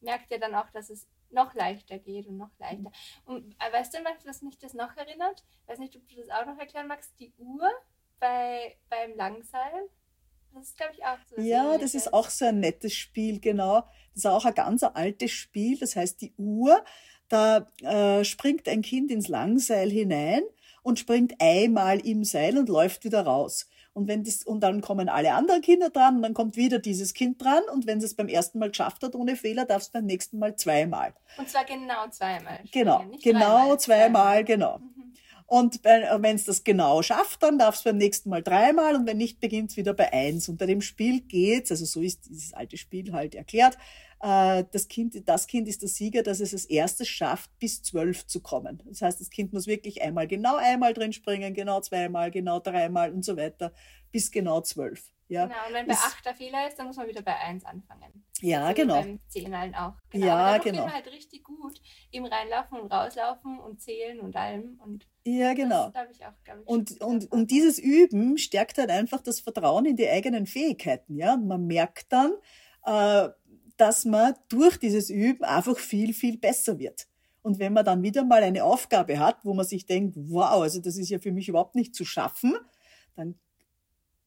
merkt 0.00 0.30
ja 0.30 0.38
dann 0.38 0.54
auch, 0.54 0.70
dass 0.70 0.88
es 0.88 1.06
noch 1.34 1.54
leichter 1.54 1.98
geht 1.98 2.26
und 2.26 2.36
noch 2.36 2.50
leichter. 2.58 2.90
Und 3.24 3.54
äh, 3.54 3.72
weißt 3.72 3.94
du, 3.94 3.98
was 4.24 4.42
mich 4.42 4.58
das 4.58 4.74
noch 4.74 4.96
erinnert? 4.96 5.44
Ich 5.62 5.68
weiß 5.68 5.78
nicht, 5.78 5.96
ob 5.96 6.08
du 6.08 6.16
das 6.16 6.30
auch 6.30 6.46
noch 6.46 6.58
erklären 6.58 6.88
magst. 6.88 7.12
Die 7.18 7.32
Uhr 7.38 7.68
bei, 8.18 8.76
beim 8.88 9.16
Langseil. 9.16 9.88
Das 10.54 10.68
ist, 10.68 10.76
glaube 10.76 10.92
ich, 10.94 11.04
auch 11.04 11.18
so. 11.28 11.40
Ja, 11.40 11.78
das 11.78 11.94
ist 11.94 12.12
auch 12.12 12.30
so 12.30 12.46
ein 12.46 12.60
nettes 12.60 12.94
Spiel, 12.94 13.40
genau. 13.40 13.80
Das 14.14 14.18
ist 14.18 14.26
auch 14.26 14.44
ein 14.44 14.54
ganz 14.54 14.82
altes 14.84 15.32
Spiel. 15.32 15.78
Das 15.78 15.96
heißt, 15.96 16.20
die 16.20 16.32
Uhr, 16.36 16.84
da 17.28 17.66
äh, 17.82 18.24
springt 18.24 18.68
ein 18.68 18.82
Kind 18.82 19.10
ins 19.10 19.28
Langseil 19.28 19.90
hinein 19.90 20.42
und 20.82 20.98
springt 20.98 21.34
einmal 21.40 21.98
im 22.06 22.22
Seil 22.24 22.56
und 22.56 22.68
läuft 22.68 23.04
wieder 23.04 23.22
raus. 23.22 23.68
Und 23.94 24.08
wenn 24.08 24.24
das, 24.24 24.42
und 24.42 24.60
dann 24.60 24.80
kommen 24.80 25.08
alle 25.08 25.32
anderen 25.32 25.62
Kinder 25.62 25.88
dran 25.88 26.16
und 26.16 26.22
dann 26.22 26.34
kommt 26.34 26.56
wieder 26.56 26.80
dieses 26.80 27.14
Kind 27.14 27.42
dran 27.42 27.62
und 27.72 27.86
wenn 27.86 27.98
es 27.98 28.14
beim 28.14 28.28
ersten 28.28 28.58
Mal 28.58 28.68
geschafft 28.68 29.02
hat 29.04 29.14
ohne 29.14 29.36
Fehler, 29.36 29.64
darf 29.64 29.82
es 29.82 29.88
beim 29.88 30.04
nächsten 30.04 30.38
Mal 30.38 30.56
zweimal. 30.56 31.14
Und 31.38 31.48
zwar 31.48 31.64
genau 31.64 32.08
zweimal. 32.10 32.58
Genau, 32.72 33.04
genau 33.22 33.76
zweimal, 33.76 33.78
zweimal, 33.78 34.44
genau. 34.44 34.78
Mhm. 34.78 35.03
Und 35.46 35.84
wenn 35.84 36.36
es 36.36 36.44
das 36.44 36.64
genau 36.64 37.02
schafft, 37.02 37.42
dann 37.42 37.58
darf 37.58 37.76
es 37.76 37.82
beim 37.82 37.98
nächsten 37.98 38.30
Mal 38.30 38.42
dreimal 38.42 38.96
und 38.96 39.06
wenn 39.06 39.18
nicht, 39.18 39.40
beginnt 39.40 39.70
es 39.70 39.76
wieder 39.76 39.92
bei 39.92 40.12
eins. 40.12 40.48
Und 40.48 40.56
bei 40.58 40.66
dem 40.66 40.80
Spiel 40.80 41.20
geht's, 41.20 41.70
also 41.70 41.84
so 41.84 42.00
ist 42.00 42.28
dieses 42.28 42.54
alte 42.54 42.78
Spiel 42.78 43.12
halt 43.12 43.34
erklärt, 43.34 43.76
äh, 44.20 44.64
das 44.72 44.88
Kind, 44.88 45.28
das 45.28 45.46
Kind 45.46 45.68
ist 45.68 45.82
der 45.82 45.90
Sieger, 45.90 46.22
dass 46.22 46.40
es 46.40 46.54
als 46.54 46.64
erstes 46.64 47.08
schafft, 47.08 47.50
bis 47.58 47.82
zwölf 47.82 48.26
zu 48.26 48.40
kommen. 48.40 48.82
Das 48.86 49.02
heißt, 49.02 49.20
das 49.20 49.28
Kind 49.28 49.52
muss 49.52 49.66
wirklich 49.66 50.02
einmal 50.02 50.26
genau 50.26 50.56
einmal 50.56 50.94
drin 50.94 51.12
springen, 51.12 51.52
genau 51.52 51.80
zweimal, 51.82 52.30
genau 52.30 52.58
dreimal 52.58 53.12
und 53.12 53.24
so 53.24 53.36
weiter, 53.36 53.72
bis 54.12 54.30
genau 54.30 54.62
zwölf. 54.62 55.13
Ja. 55.28 55.46
Genau, 55.46 55.66
und 55.66 55.72
wenn 55.72 55.86
bei 55.86 55.94
acht 55.94 56.24
der 56.24 56.34
Fehler 56.34 56.68
ist, 56.68 56.78
dann 56.78 56.86
muss 56.86 56.96
man 56.96 57.08
wieder 57.08 57.22
bei 57.22 57.36
eins 57.36 57.64
anfangen. 57.64 58.24
Ja, 58.40 58.66
also 58.66 58.82
genau. 58.82 59.00
Beim 59.00 59.20
Zehnerln 59.28 59.74
auch. 59.74 59.94
Genau. 60.10 60.26
Ja, 60.26 60.58
genau. 60.58 60.90
halt 60.90 61.06
richtig 61.06 61.44
gut 61.44 61.80
im 62.10 62.26
Reinlaufen 62.26 62.78
und 62.78 62.92
Rauslaufen 62.92 63.58
und 63.58 63.80
Zählen 63.80 64.20
und 64.20 64.36
allem. 64.36 64.78
Und 64.84 65.06
ja, 65.24 65.54
genau. 65.54 65.90
Das, 65.90 66.10
ich, 66.10 66.24
auch, 66.26 66.32
ich, 66.44 66.66
und, 66.66 67.00
und, 67.00 67.32
und 67.32 67.50
dieses 67.50 67.78
Üben 67.78 68.36
stärkt 68.36 68.76
halt 68.76 68.90
einfach 68.90 69.22
das 69.22 69.40
Vertrauen 69.40 69.86
in 69.86 69.96
die 69.96 70.08
eigenen 70.08 70.46
Fähigkeiten. 70.46 71.16
Ja? 71.16 71.34
Und 71.34 71.46
man 71.46 71.66
merkt 71.66 72.12
dann, 72.12 72.32
äh, 72.84 73.30
dass 73.76 74.04
man 74.04 74.34
durch 74.48 74.76
dieses 74.76 75.08
Üben 75.08 75.44
einfach 75.44 75.78
viel, 75.78 76.12
viel 76.12 76.36
besser 76.36 76.78
wird. 76.78 77.08
Und 77.42 77.58
wenn 77.58 77.72
man 77.72 77.84
dann 77.84 78.02
wieder 78.02 78.24
mal 78.24 78.42
eine 78.42 78.64
Aufgabe 78.64 79.18
hat, 79.18 79.44
wo 79.44 79.52
man 79.54 79.66
sich 79.66 79.86
denkt, 79.86 80.16
wow, 80.16 80.62
also 80.62 80.80
das 80.80 80.96
ist 80.96 81.10
ja 81.10 81.18
für 81.18 81.32
mich 81.32 81.48
überhaupt 81.48 81.74
nicht 81.74 81.94
zu 81.94 82.04
schaffen, 82.04 82.54
dann 83.16 83.38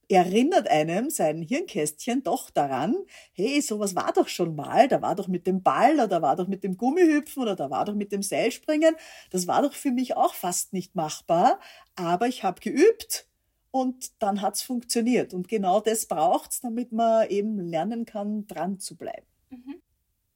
erinnert 0.10 0.70
einem 0.70 1.10
sein 1.10 1.42
Hirnkästchen 1.42 2.24
doch 2.24 2.50
daran, 2.50 2.96
hey, 3.34 3.62
sowas 3.62 3.96
war 3.96 4.14
doch 4.14 4.28
schon 4.28 4.56
mal, 4.56 4.88
da 4.88 5.02
war 5.02 5.16
doch 5.16 5.28
mit 5.28 5.48
dem 5.48 5.64
Ball 5.64 5.96
oder 5.96 6.08
da 6.08 6.22
war 6.22 6.36
doch 6.36 6.48
mit 6.48 6.64
dem 6.64 6.78
Gummihüpfen 6.78 7.44
oder 7.44 7.56
da 7.56 7.70
war 7.70 7.86
doch 7.86 7.96
mit 7.96 8.12
dem 8.12 8.22
Seilspringen, 8.24 8.96
das 9.32 9.48
war 9.48 9.62
doch 9.62 9.74
für 9.74 9.92
mich 9.92 10.16
auch 10.16 10.34
fast 10.34 10.74
nicht 10.74 10.96
machbar, 10.96 11.60
aber 11.96 12.28
ich 12.28 12.44
habe 12.44 12.62
geübt 12.62 13.28
und 13.72 14.22
dann 14.22 14.42
hat's 14.42 14.62
funktioniert. 14.62 15.34
Und 15.34 15.48
genau 15.48 15.82
das 15.82 16.06
braucht's, 16.08 16.62
damit 16.62 16.92
man 16.92 17.30
eben 17.30 17.60
lernen 17.60 18.06
kann, 18.06 18.48
dran 18.48 18.80
zu 18.80 18.98
bleiben. 18.98 19.28
Mhm. 19.50 19.82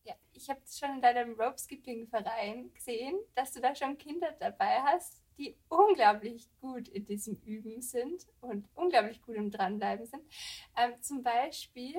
Ja, 0.05 0.15
ich 0.33 0.49
habe 0.49 0.61
schon 0.67 0.95
in 0.95 1.01
deinem 1.01 1.39
Rope 1.39 1.57
Skipping 1.59 2.07
Verein 2.07 2.73
gesehen, 2.73 3.19
dass 3.35 3.53
du 3.53 3.61
da 3.61 3.75
schon 3.75 3.97
Kinder 3.97 4.33
dabei 4.39 4.81
hast, 4.83 5.20
die 5.41 5.57
unglaublich 5.69 6.48
gut 6.60 6.88
in 6.88 7.05
diesem 7.05 7.36
Üben 7.43 7.81
sind 7.81 8.27
und 8.41 8.67
unglaublich 8.75 9.21
gut 9.21 9.36
im 9.36 9.50
Dranbleiben 9.50 10.05
sind. 10.05 10.21
Ähm, 10.77 10.93
zum 11.01 11.24
Beispiel, 11.24 11.95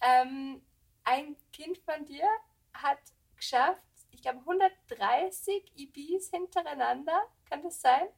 ähm, 0.00 0.60
ein 1.04 1.36
Kind 1.52 1.78
von 1.78 2.04
dir 2.04 2.26
hat 2.74 2.98
geschafft, 3.36 3.80
ich 4.10 4.22
glaube 4.22 4.40
130 4.40 5.72
EBs 5.76 6.30
hintereinander, 6.30 7.22
kann 7.48 7.62
das 7.62 7.80
sein? 7.80 8.08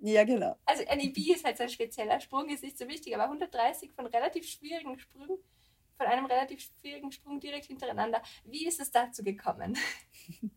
Ja, 0.00 0.24
genau. 0.24 0.56
Also 0.64 0.84
ein 0.86 1.00
EB 1.00 1.32
ist 1.32 1.44
halt 1.44 1.56
so 1.56 1.64
ein 1.64 1.68
spezieller 1.68 2.20
Sprung, 2.20 2.48
ist 2.48 2.62
nicht 2.62 2.78
so 2.78 2.86
wichtig, 2.88 3.14
aber 3.14 3.24
130 3.24 3.92
von 3.92 4.06
relativ 4.06 4.48
schwierigen 4.48 4.98
Sprüngen 4.98 5.38
von 5.98 6.06
einem 6.06 6.24
relativ 6.24 6.70
schwierigen 6.80 7.12
Sprung 7.12 7.40
direkt 7.40 7.66
hintereinander. 7.66 8.22
Wie 8.44 8.66
ist 8.66 8.80
es 8.80 8.90
dazu 8.90 9.22
gekommen? 9.22 9.76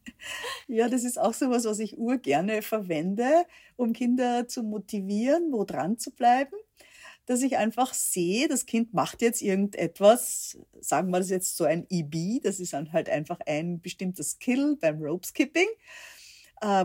Ja, 0.67 0.87
das 0.87 1.03
ist 1.03 1.17
auch 1.17 1.33
so 1.33 1.49
was, 1.49 1.65
was 1.65 1.79
ich 1.79 1.97
urgerne 1.97 2.61
verwende, 2.61 3.47
um 3.75 3.91
Kinder 3.91 4.47
zu 4.47 4.61
motivieren, 4.61 5.51
wo 5.51 5.63
dran 5.65 5.97
zu 5.97 6.11
bleiben. 6.11 6.55
Dass 7.25 7.41
ich 7.41 7.57
einfach 7.57 7.93
sehe, 7.95 8.47
das 8.47 8.67
Kind 8.67 8.93
macht 8.93 9.23
jetzt 9.23 9.41
irgendetwas, 9.41 10.59
sagen 10.79 11.09
wir 11.09 11.17
das 11.17 11.31
jetzt 11.31 11.57
so 11.57 11.63
ein 11.63 11.87
EB, 11.89 12.39
das 12.43 12.59
ist 12.59 12.73
dann 12.73 12.93
halt 12.93 13.09
einfach 13.09 13.39
ein 13.47 13.81
bestimmter 13.81 14.23
Skill 14.23 14.77
beim 14.79 15.01
Rope 15.01 15.25
Skipping 15.25 15.67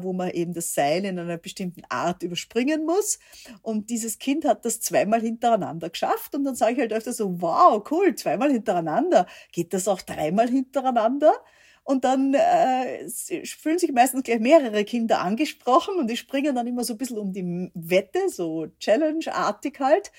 wo 0.02 0.12
man 0.12 0.30
eben 0.30 0.52
das 0.52 0.74
Seil 0.74 1.04
in 1.04 1.18
einer 1.18 1.38
bestimmten 1.38 1.82
Art 1.88 2.22
überspringen 2.22 2.84
muss. 2.84 3.18
Und 3.62 3.90
dieses 3.90 4.18
Kind 4.18 4.44
hat 4.44 4.64
das 4.64 4.80
zweimal 4.80 5.20
hintereinander 5.20 5.90
geschafft. 5.90 6.34
Und 6.34 6.44
dann 6.44 6.54
sage 6.54 6.72
ich 6.72 6.78
halt 6.80 6.92
öfter 6.92 7.12
so, 7.12 7.40
wow, 7.40 7.82
cool, 7.90 8.14
zweimal 8.14 8.50
hintereinander. 8.50 9.26
Geht 9.52 9.74
das 9.74 9.88
auch 9.88 10.02
dreimal 10.02 10.48
hintereinander? 10.48 11.32
Und 11.86 12.04
dann 12.04 12.34
äh, 12.34 13.08
fühlen 13.44 13.78
sich 13.78 13.92
meistens 13.92 14.24
gleich 14.24 14.40
mehrere 14.40 14.84
Kinder 14.84 15.20
angesprochen 15.20 15.94
und 15.98 16.10
die 16.10 16.16
springen 16.16 16.56
dann 16.56 16.66
immer 16.66 16.82
so 16.82 16.94
ein 16.94 16.98
bisschen 16.98 17.16
um 17.16 17.32
die 17.32 17.70
Wette, 17.74 18.28
so 18.28 18.66
Challenge-artig 18.80 19.78
halt. 19.78 20.10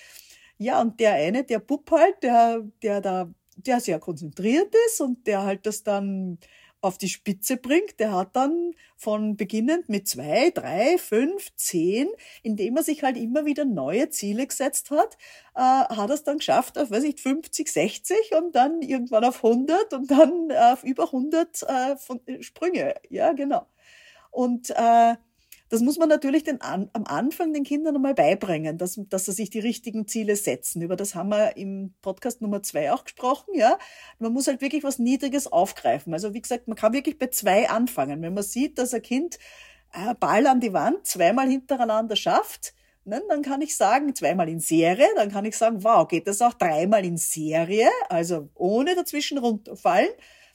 Ja, 0.58 0.80
und 0.80 1.02
der 1.02 1.16
eine, 1.16 1.44
der 1.44 1.60
Bub 1.60 1.92
halt, 1.92 2.24
der, 2.24 2.62
der 2.82 3.02
da, 3.02 3.30
der 3.58 3.82
sehr 3.82 4.00
konzentriert 4.00 4.74
ist 4.88 5.02
und 5.02 5.28
der 5.28 5.44
halt 5.44 5.66
das 5.66 5.84
dann 5.84 6.40
auf 6.82 6.98
die 6.98 7.10
Spitze 7.10 7.58
bringt, 7.58 8.00
der 8.00 8.14
hat 8.14 8.36
dann 8.36 8.74
von 8.96 9.36
beginnend 9.36 9.90
mit 9.90 10.08
zwei, 10.08 10.52
drei, 10.52 10.98
fünf, 10.98 11.50
zehn, 11.56 12.08
indem 12.44 12.78
er 12.78 12.84
sich 12.84 13.04
halt 13.04 13.18
immer 13.18 13.46
wieder 13.46 13.66
neue 13.66 14.10
Ziele 14.10 14.46
gesetzt 14.46 14.92
hat, 14.92 15.18
äh, 15.56 15.60
hat 15.60 16.10
er 16.10 16.14
es 16.16 16.24
dann 16.24 16.38
geschafft 16.38 16.78
auf, 16.78 16.92
weiß 16.92 17.04
ich, 17.04 17.22
50, 17.22 17.68
60 17.68 18.18
und 18.38 18.56
dann 18.56 18.82
irgendwann 18.82 19.24
auf 19.26 19.44
100 19.44 19.94
und 19.94 20.12
dann 20.12 20.52
auf 20.52 20.84
über 20.84 21.06
100 21.06 21.64
äh, 21.64 21.98
von, 21.98 22.22
äh, 22.28 22.42
Sprünge. 22.44 22.96
Ja, 23.10 23.34
genau. 23.34 23.68
Und 24.32 24.70
äh, 24.72 25.16
das 25.70 25.82
muss 25.82 25.98
man 25.98 26.10
natürlich 26.10 26.44
den, 26.44 26.62
am 26.62 26.90
Anfang 26.94 27.54
den 27.54 27.64
Kindern 27.64 27.96
einmal 27.96 28.14
beibringen, 28.14 28.78
dass, 28.78 29.00
dass 29.10 29.26
sie 29.26 29.34
sich 29.34 29.50
die 29.50 29.60
richtigen 29.60 30.08
Ziele 30.08 30.36
setzen. 30.36 30.82
Über 30.82 30.96
das 30.96 31.16
haben 31.16 31.30
wir 31.30 31.58
im 31.58 31.94
Podcast 32.02 32.42
Nummer 32.42 32.64
zwei 32.64 32.92
auch 32.92 33.04
gesprochen, 33.04 33.54
ja. 33.54 33.78
Man 34.20 34.34
muss 34.34 34.48
halt 34.48 34.62
wirklich 34.62 34.84
was 34.84 35.00
Niedriges 35.00 35.52
aufgreifen. 35.52 36.14
Also 36.14 36.34
wie 36.34 36.42
gesagt, 36.42 36.68
man 36.68 36.78
kann 36.78 36.94
wirklich 36.94 37.18
bei 37.18 37.28
zwei 37.28 37.70
anfangen. 37.70 38.22
Wenn 38.22 38.34
man 38.34 38.44
sieht, 38.44 38.78
dass 38.78 38.94
ein 38.94 39.02
Kind 39.02 39.40
äh, 39.94 40.16
Ball 40.16 40.48
an 40.48 40.60
die 40.60 40.74
Wand 40.74 41.06
zweimal 41.06 41.50
hintereinander 41.50 42.16
schafft, 42.16 42.74
ne, 43.04 43.22
dann 43.30 43.42
kann 43.42 43.62
ich 43.62 43.76
sagen, 43.76 44.14
zweimal 44.16 44.50
in 44.50 44.60
Serie, 44.60 45.08
dann 45.16 45.32
kann 45.32 45.46
ich 45.46 45.58
sagen, 45.58 45.84
wow, 45.84 46.08
geht 46.08 46.28
das 46.28 46.42
auch 46.42 46.54
dreimal 46.54 47.06
in 47.06 47.18
Serie, 47.18 47.90
also 48.10 48.50
ohne 48.54 48.96
dazwischen 48.96 49.38
runterfallen. 49.38 50.10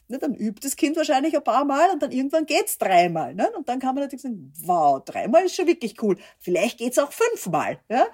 Ne, 0.09 0.19
dann 0.19 0.35
übt 0.35 0.59
das 0.61 0.75
Kind 0.75 0.97
wahrscheinlich 0.97 1.35
ein 1.35 1.43
paar 1.43 1.63
Mal 1.63 1.91
und 1.91 2.03
dann 2.03 2.11
irgendwann 2.11 2.45
geht's 2.45 2.77
dreimal. 2.77 3.33
Ne? 3.33 3.49
Und 3.55 3.69
dann 3.69 3.79
kann 3.79 3.95
man 3.95 4.03
natürlich 4.03 4.21
sagen, 4.21 4.51
wow, 4.61 5.01
dreimal 5.03 5.45
ist 5.45 5.55
schon 5.55 5.67
wirklich 5.67 6.01
cool. 6.01 6.17
Vielleicht 6.39 6.77
geht's 6.77 6.99
auch 6.99 7.11
fünfmal. 7.11 7.79
Ja? 7.89 8.07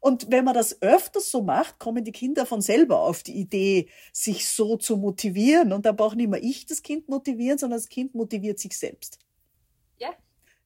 Und 0.00 0.30
wenn 0.30 0.44
man 0.44 0.54
das 0.54 0.82
öfters 0.82 1.30
so 1.30 1.42
macht, 1.42 1.78
kommen 1.78 2.04
die 2.04 2.12
Kinder 2.12 2.44
von 2.44 2.60
selber 2.60 3.00
auf 3.00 3.22
die 3.22 3.36
Idee, 3.36 3.88
sich 4.12 4.48
so 4.48 4.76
zu 4.76 4.96
motivieren. 4.96 5.72
Und 5.72 5.86
da 5.86 5.92
braucht 5.92 6.16
nicht 6.16 6.28
mehr 6.28 6.42
ich 6.42 6.66
das 6.66 6.82
Kind 6.82 7.08
motivieren, 7.08 7.56
sondern 7.56 7.78
das 7.78 7.88
Kind 7.88 8.14
motiviert 8.14 8.58
sich 8.58 8.76
selbst. 8.76 9.18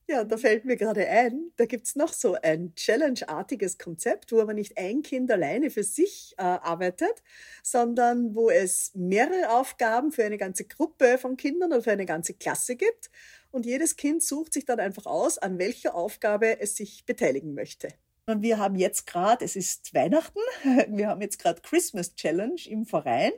Ja, 0.09 0.23
da 0.23 0.37
fällt 0.37 0.63
mir 0.63 0.77
gerade 0.77 1.05
ein, 1.05 1.51
da 1.57 1.65
gibt's 1.65 1.97
noch 1.97 2.13
so 2.13 2.35
ein 2.41 2.73
Challenge-artiges 2.75 3.77
Konzept, 3.77 4.31
wo 4.31 4.39
aber 4.39 4.53
nicht 4.53 4.77
ein 4.77 5.01
Kind 5.01 5.29
alleine 5.29 5.69
für 5.69 5.83
sich 5.83 6.33
äh, 6.37 6.43
arbeitet, 6.43 7.21
sondern 7.61 8.33
wo 8.33 8.49
es 8.49 8.91
mehrere 8.95 9.49
Aufgaben 9.49 10.13
für 10.13 10.23
eine 10.23 10.37
ganze 10.37 10.63
Gruppe 10.63 11.17
von 11.17 11.35
Kindern 11.35 11.73
oder 11.73 11.81
für 11.83 11.91
eine 11.91 12.05
ganze 12.05 12.33
Klasse 12.35 12.77
gibt. 12.77 13.09
Und 13.51 13.65
jedes 13.65 13.97
Kind 13.97 14.23
sucht 14.23 14.53
sich 14.53 14.63
dann 14.63 14.79
einfach 14.79 15.07
aus, 15.07 15.37
an 15.39 15.59
welcher 15.59 15.93
Aufgabe 15.93 16.61
es 16.61 16.77
sich 16.77 17.05
beteiligen 17.05 17.53
möchte. 17.53 17.89
Und 18.27 18.41
wir 18.41 18.59
haben 18.59 18.75
jetzt 18.75 19.07
gerade, 19.07 19.43
es 19.43 19.57
ist 19.57 19.93
Weihnachten, 19.93 20.39
wir 20.87 21.09
haben 21.09 21.21
jetzt 21.21 21.39
gerade 21.39 21.61
Christmas 21.61 22.15
Challenge 22.15 22.61
im 22.67 22.85
Verein. 22.85 23.33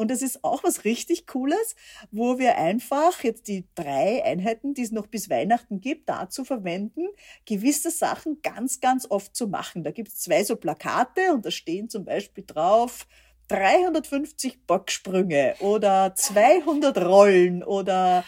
Und 0.00 0.10
das 0.10 0.22
ist 0.22 0.44
auch 0.44 0.64
was 0.64 0.86
richtig 0.86 1.26
Cooles, 1.26 1.76
wo 2.10 2.38
wir 2.38 2.56
einfach 2.56 3.22
jetzt 3.22 3.48
die 3.48 3.66
drei 3.74 4.24
Einheiten, 4.24 4.72
die 4.72 4.80
es 4.80 4.92
noch 4.92 5.06
bis 5.06 5.28
Weihnachten 5.28 5.82
gibt, 5.82 6.08
dazu 6.08 6.42
verwenden, 6.42 7.02
gewisse 7.44 7.90
Sachen 7.90 8.40
ganz, 8.40 8.80
ganz 8.80 9.06
oft 9.10 9.36
zu 9.36 9.46
machen. 9.46 9.84
Da 9.84 9.90
gibt 9.90 10.08
es 10.08 10.20
zwei 10.20 10.42
so 10.42 10.56
Plakate 10.56 11.34
und 11.34 11.44
da 11.44 11.50
stehen 11.50 11.90
zum 11.90 12.06
Beispiel 12.06 12.44
drauf, 12.46 13.06
350 13.48 14.66
Bocksprünge 14.66 15.56
oder 15.60 16.14
200 16.14 16.96
Rollen 17.04 17.62
oder 17.62 18.24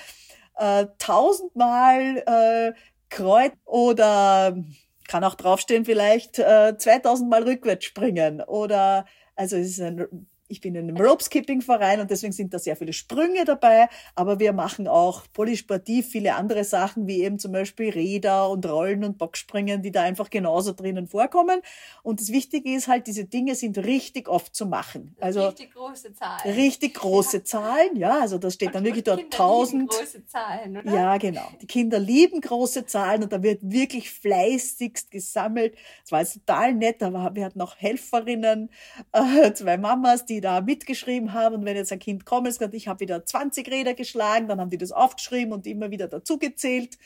äh, 0.59 0.85
1000 1.01 1.57
Mal 1.57 2.19
äh, 2.27 2.79
Kreuz 3.09 3.55
oder 3.65 4.63
kann 5.09 5.25
auch 5.25 5.37
draufstehen 5.37 5.87
vielleicht 5.87 6.39
äh, 6.39 6.77
2000 6.77 7.31
Mal 7.31 7.45
rückwärts 7.45 7.87
springen 7.87 8.43
oder 8.43 9.07
also 9.37 9.57
es 9.57 9.69
ist 9.69 9.81
ein 9.81 10.27
ich 10.53 10.61
bin 10.61 10.75
in 10.75 10.88
einem 10.88 10.97
Rope-Skipping-Verein 10.97 12.01
und 12.01 12.11
deswegen 12.11 12.33
sind 12.33 12.53
da 12.53 12.59
sehr 12.59 12.77
viele 12.77 12.93
Sprünge 12.93 13.45
dabei, 13.45 13.88
aber 14.15 14.38
wir 14.38 14.53
machen 14.53 14.87
auch 14.87 15.23
polysportiv 15.33 16.09
viele 16.09 16.35
andere 16.35 16.62
Sachen, 16.65 17.07
wie 17.07 17.23
eben 17.23 17.38
zum 17.38 17.53
Beispiel 17.53 17.91
Räder 17.91 18.51
und 18.51 18.67
Rollen 18.67 19.03
und 19.03 19.17
Boxspringen, 19.17 19.83
die 19.83 19.91
da 19.91 20.03
einfach 20.03 20.29
genauso 20.29 20.73
drinnen 20.73 21.07
vorkommen. 21.07 21.61
Und 22.03 22.21
das 22.21 22.31
Wichtige 22.31 22.75
ist 22.75 22.87
halt, 22.87 23.07
diese 23.07 23.25
Dinge 23.25 23.55
sind 23.55 23.79
richtig 23.79 24.29
oft 24.29 24.55
zu 24.55 24.67
machen. 24.67 25.17
Also 25.21 25.47
richtig 25.47 25.73
große 25.73 26.12
Zahlen. 26.12 26.55
Richtig 26.55 26.95
große. 26.95 27.45
Zahlen, 27.45 27.97
ja, 27.97 28.21
also 28.21 28.37
da 28.37 28.51
steht 28.51 28.75
dann 28.75 28.85
wirklich 28.85 29.05
dort 29.05 29.31
tausend. 29.33 29.91
große 29.91 30.27
Zahlen, 30.27 30.77
oder? 30.77 30.93
Ja, 30.93 31.17
genau. 31.17 31.49
Die 31.62 31.67
Kinder 31.67 31.99
lieben 31.99 32.41
große 32.41 32.85
Zahlen 32.85 33.23
und 33.23 33.33
da 33.33 33.43
wird 33.43 33.61
wirklich 33.62 34.11
fleißigst 34.11 35.11
gesammelt. 35.11 35.77
Das 36.03 36.12
war 36.12 36.21
jetzt 36.21 36.35
total 36.35 36.75
nett, 36.75 37.03
aber 37.03 37.35
wir 37.35 37.47
hatten 37.47 37.61
auch 37.62 37.75
Helferinnen, 37.77 38.71
äh, 39.12 39.53
zwei 39.55 39.79
Mamas, 39.79 40.27
die 40.27 40.42
da 40.43 40.61
mitgeschrieben 40.61 41.33
haben. 41.33 41.55
Und 41.55 41.65
wenn 41.65 41.77
jetzt 41.77 41.93
ein 41.93 41.99
Kind 41.99 42.27
kommt 42.27 42.47
und 42.47 42.53
sagt, 42.53 42.75
ich 42.75 42.89
habe 42.89 43.01
wieder 43.01 43.25
20 43.25 43.67
Räder 43.71 43.95
geschlagen, 43.95 44.49
dann 44.49 44.61
haben 44.61 44.71
die 44.71 44.79
das 44.79 44.93
aufgeschrieben 44.93 45.53
und 45.55 45.67
immer 45.67 45.91
wieder 45.91 46.09
dazugezählt. 46.09 46.99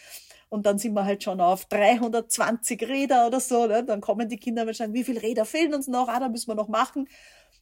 Und 0.49 0.67
dann 0.67 0.79
sind 0.79 0.95
wir 0.95 1.05
halt 1.05 1.23
schon 1.23 1.41
auf 1.41 1.67
320 1.67 2.83
Räder 2.89 3.27
oder 3.29 3.41
so. 3.41 3.67
Ne? 3.67 3.85
Dann 3.85 4.01
kommen 4.01 4.29
die 4.29 4.37
Kinder 4.37 4.73
sagen, 4.75 4.95
wie 4.95 5.05
viele 5.05 5.23
Räder 5.23 5.45
fehlen 5.45 5.75
uns 5.75 5.87
noch? 5.87 6.09
Ah, 6.09 6.21
da 6.21 6.29
müssen 6.29 6.49
wir 6.49 6.55
noch 6.55 6.69
machen. 6.69 7.09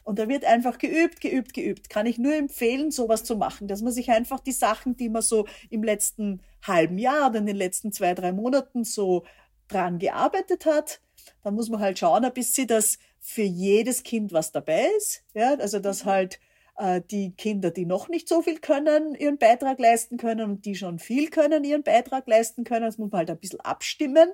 Und 0.04 0.18
da 0.18 0.28
wird 0.28 0.44
einfach 0.44 0.76
geübt, 0.78 1.20
geübt, 1.20 1.54
geübt. 1.54 1.88
Kann 1.88 2.06
ich 2.06 2.18
nur 2.18 2.34
empfehlen, 2.34 2.90
sowas 2.90 3.24
zu 3.24 3.36
machen, 3.36 3.68
dass 3.68 3.80
man 3.80 3.92
sich 3.92 4.10
einfach 4.10 4.40
die 4.40 4.52
Sachen, 4.52 4.96
die 4.96 5.08
man 5.08 5.22
so 5.22 5.46
im 5.70 5.82
letzten 5.82 6.42
halben 6.62 6.98
Jahr 6.98 7.30
oder 7.30 7.38
in 7.38 7.46
den 7.46 7.56
letzten 7.56 7.90
zwei, 7.90 8.14
drei 8.14 8.32
Monaten 8.32 8.84
so 8.84 9.24
dran 9.68 9.98
gearbeitet 9.98 10.66
hat, 10.66 11.00
dann 11.42 11.54
muss 11.54 11.70
man 11.70 11.80
halt 11.80 11.98
schauen, 11.98 12.22
ein 12.24 12.34
bisschen, 12.34 12.66
dass 12.66 12.98
für 13.26 13.42
jedes 13.42 14.02
Kind 14.02 14.34
was 14.34 14.52
dabei 14.52 14.86
ist. 14.98 15.24
Ja, 15.32 15.54
also 15.54 15.78
dass 15.78 16.04
mhm. 16.04 16.10
halt 16.10 16.40
äh, 16.76 17.00
die 17.10 17.34
Kinder, 17.34 17.70
die 17.70 17.86
noch 17.86 18.08
nicht 18.08 18.28
so 18.28 18.42
viel 18.42 18.58
können, 18.60 19.14
ihren 19.14 19.38
Beitrag 19.38 19.80
leisten 19.80 20.18
können 20.18 20.50
und 20.50 20.66
die 20.66 20.74
schon 20.74 20.98
viel 20.98 21.30
können, 21.30 21.64
ihren 21.64 21.82
Beitrag 21.82 22.28
leisten 22.28 22.64
können. 22.64 22.84
Das 22.84 22.98
muss 22.98 23.10
man 23.10 23.20
halt 23.20 23.30
ein 23.30 23.38
bisschen 23.38 23.62
abstimmen. 23.62 24.28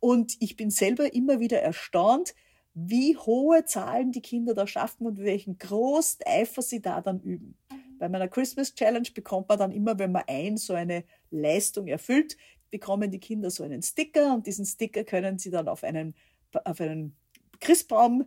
Und 0.00 0.36
ich 0.40 0.56
bin 0.56 0.70
selber 0.70 1.14
immer 1.14 1.38
wieder 1.38 1.62
erstaunt, 1.62 2.34
wie 2.74 3.16
hohe 3.16 3.66
Zahlen 3.66 4.10
die 4.10 4.20
Kinder 4.20 4.52
da 4.52 4.66
schaffen 4.66 5.06
und 5.06 5.20
welchen 5.20 5.56
großen 5.56 6.26
Eifer 6.26 6.60
sie 6.60 6.82
da 6.82 7.00
dann 7.00 7.20
üben. 7.20 7.56
Mhm. 7.70 7.98
Bei 8.00 8.08
meiner 8.08 8.26
Christmas 8.26 8.74
Challenge 8.74 9.08
bekommt 9.14 9.48
man 9.48 9.60
dann 9.60 9.70
immer, 9.70 9.96
wenn 10.00 10.10
man 10.10 10.24
ein 10.26 10.56
so 10.56 10.74
eine 10.74 11.04
Leistung 11.30 11.86
erfüllt, 11.86 12.36
bekommen 12.72 13.12
die 13.12 13.20
Kinder 13.20 13.48
so 13.50 13.62
einen 13.62 13.82
Sticker 13.82 14.34
und 14.34 14.48
diesen 14.48 14.66
Sticker 14.66 15.04
können 15.04 15.38
sie 15.38 15.52
dann 15.52 15.68
auf 15.68 15.84
einen, 15.84 16.16
auf 16.64 16.80
einen 16.80 17.16
Christbaum 17.64 18.26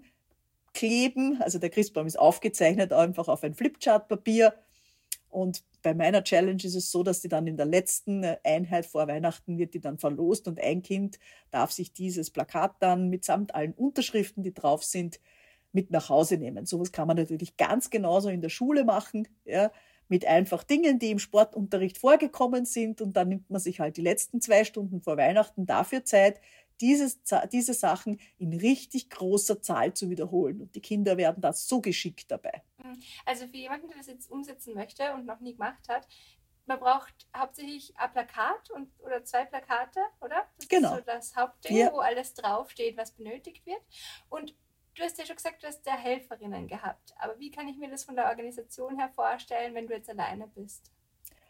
kleben. 0.74 1.42
Also 1.42 1.60
der 1.60 1.70
Christbaum 1.70 2.08
ist 2.08 2.20
aufgezeichnet 2.20 2.94
einfach 2.94 3.28
auf 3.28 3.44
ein 3.44 3.54
Flipchartpapier. 3.54 4.54
Und 5.30 5.64
bei 5.82 5.94
meiner 5.94 6.24
Challenge 6.24 6.64
ist 6.64 6.76
es 6.76 6.92
so, 6.92 7.04
dass 7.04 7.22
die 7.22 7.28
dann 7.28 7.48
in 7.48 7.58
der 7.58 7.66
letzten 7.66 8.26
Einheit 8.44 8.86
vor 8.86 9.08
Weihnachten 9.08 9.58
wird 9.58 9.74
die 9.74 9.80
dann 9.80 9.98
verlost 9.98 10.48
und 10.48 10.60
ein 10.62 10.82
Kind 10.82 11.20
darf 11.52 11.72
sich 11.72 11.94
dieses 11.94 12.30
Plakat 12.30 12.76
dann 12.80 13.10
mitsamt 13.10 13.54
allen 13.54 13.74
Unterschriften, 13.74 14.44
die 14.44 14.54
drauf 14.54 14.84
sind, 14.84 15.20
mit 15.74 15.92
nach 15.92 16.10
Hause 16.10 16.38
nehmen. 16.38 16.66
Sowas 16.66 16.92
kann 16.92 17.08
man 17.08 17.18
natürlich 17.18 17.58
ganz 17.58 17.90
genauso 17.90 18.30
in 18.30 18.42
der 18.42 18.50
Schule 18.50 18.84
machen, 18.84 19.28
ja, 19.46 19.72
mit 20.08 20.26
einfach 20.26 20.64
Dingen, 20.64 21.00
die 21.00 21.12
im 21.12 21.20
Sportunterricht 21.20 21.98
vorgekommen 21.98 22.66
sind 22.66 23.02
und 23.02 23.18
dann 23.18 23.30
nimmt 23.30 23.50
man 23.50 23.60
sich 23.60 23.80
halt 23.80 23.98
die 23.98 24.02
letzten 24.02 24.42
zwei 24.42 24.64
Stunden 24.64 25.02
vor 25.02 25.18
Weihnachten 25.18 25.66
dafür 25.66 26.06
Zeit, 26.06 26.40
dieses, 26.82 27.20
diese 27.52 27.74
Sachen 27.74 28.20
in 28.38 28.54
richtig 28.54 29.10
großer 29.10 29.62
Zahl 29.62 29.94
zu 29.94 30.10
wiederholen. 30.10 30.62
Und 30.62 30.76
die 30.76 30.82
Kinder 30.82 31.18
werden 31.18 31.42
da 31.42 31.54
so 31.54 31.82
geschickt 31.82 32.30
dabei. 32.30 32.64
Mhm. 32.78 33.02
Also 33.26 33.48
für 33.48 33.58
jemanden, 33.58 33.88
der 33.88 33.98
das 33.98 34.08
jetzt 34.08 34.30
umsetzen 34.30 34.74
möchte 34.74 35.14
und 35.14 35.26
noch 35.26 35.40
nie 35.40 35.54
gemacht 35.54 35.88
hat, 35.90 36.08
man 36.68 36.80
braucht 36.80 37.14
hauptsächlich 37.36 37.94
ein 37.98 38.12
Plakat 38.12 38.70
und, 38.72 38.92
oder 39.00 39.24
zwei 39.24 39.46
Plakate, 39.46 40.02
oder? 40.20 40.46
Das 40.58 40.68
genau. 40.68 40.90
ist 40.94 41.00
so 41.00 41.06
das 41.06 41.36
Hauptding, 41.36 41.78
ja. 41.78 41.94
wo 41.94 42.00
alles 42.00 42.34
draufsteht, 42.34 42.98
was 42.98 43.12
benötigt 43.12 43.66
wird. 43.66 43.82
Und 44.30 44.54
du 44.96 45.04
hast 45.04 45.18
ja 45.18 45.26
schon 45.26 45.38
gesagt, 45.38 45.64
du 45.64 45.68
hast 45.68 45.86
ja 45.86 45.96
Helferinnen 45.96 46.68
gehabt. 46.68 47.14
Aber 47.20 47.40
wie 47.40 47.52
kann 47.52 47.68
ich 47.68 47.78
mir 47.78 47.90
das 47.90 48.04
von 48.04 48.16
der 48.16 48.28
Organisation 48.28 48.98
her 48.98 49.10
vorstellen, 49.16 49.74
wenn 49.76 49.88
du 49.88 49.94
jetzt 49.94 50.10
alleine 50.10 50.48
bist? 50.48 50.92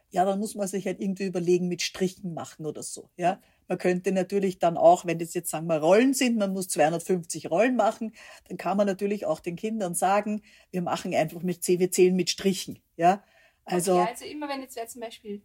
Ja, 0.09 0.23
dann 0.23 0.39
muss 0.39 0.55
man 0.55 0.67
sich 0.67 0.85
halt 0.85 1.01
irgendwie 1.01 1.25
überlegen, 1.25 1.67
mit 1.67 1.81
Strichen 1.81 2.33
machen 2.33 2.65
oder 2.65 2.83
so. 2.83 3.09
Ja, 3.17 3.41
man 3.67 3.77
könnte 3.77 4.11
natürlich 4.11 4.59
dann 4.59 4.77
auch, 4.77 5.05
wenn 5.05 5.19
das 5.19 5.33
jetzt 5.33 5.49
sagen 5.49 5.67
wir 5.67 5.77
Rollen 5.77 6.13
sind, 6.13 6.37
man 6.37 6.53
muss 6.53 6.67
250 6.69 7.49
Rollen 7.51 7.75
machen, 7.75 8.13
dann 8.47 8.57
kann 8.57 8.77
man 8.77 8.87
natürlich 8.87 9.25
auch 9.25 9.39
den 9.39 9.55
Kindern 9.55 9.93
sagen, 9.93 10.41
wir 10.71 10.81
machen 10.81 11.13
einfach 11.13 11.41
mit 11.41 11.63
C, 11.63 11.79
wir 11.79 11.91
zählen 11.91 12.15
mit 12.15 12.29
Strichen. 12.29 12.79
Ja, 12.95 13.23
also, 13.65 13.99
okay, 13.99 14.09
also 14.09 14.25
immer 14.25 14.47
wenn 14.49 14.61
jetzt 14.61 14.75
wer 14.75 14.87
zum 14.87 15.01
Beispiel 15.01 15.41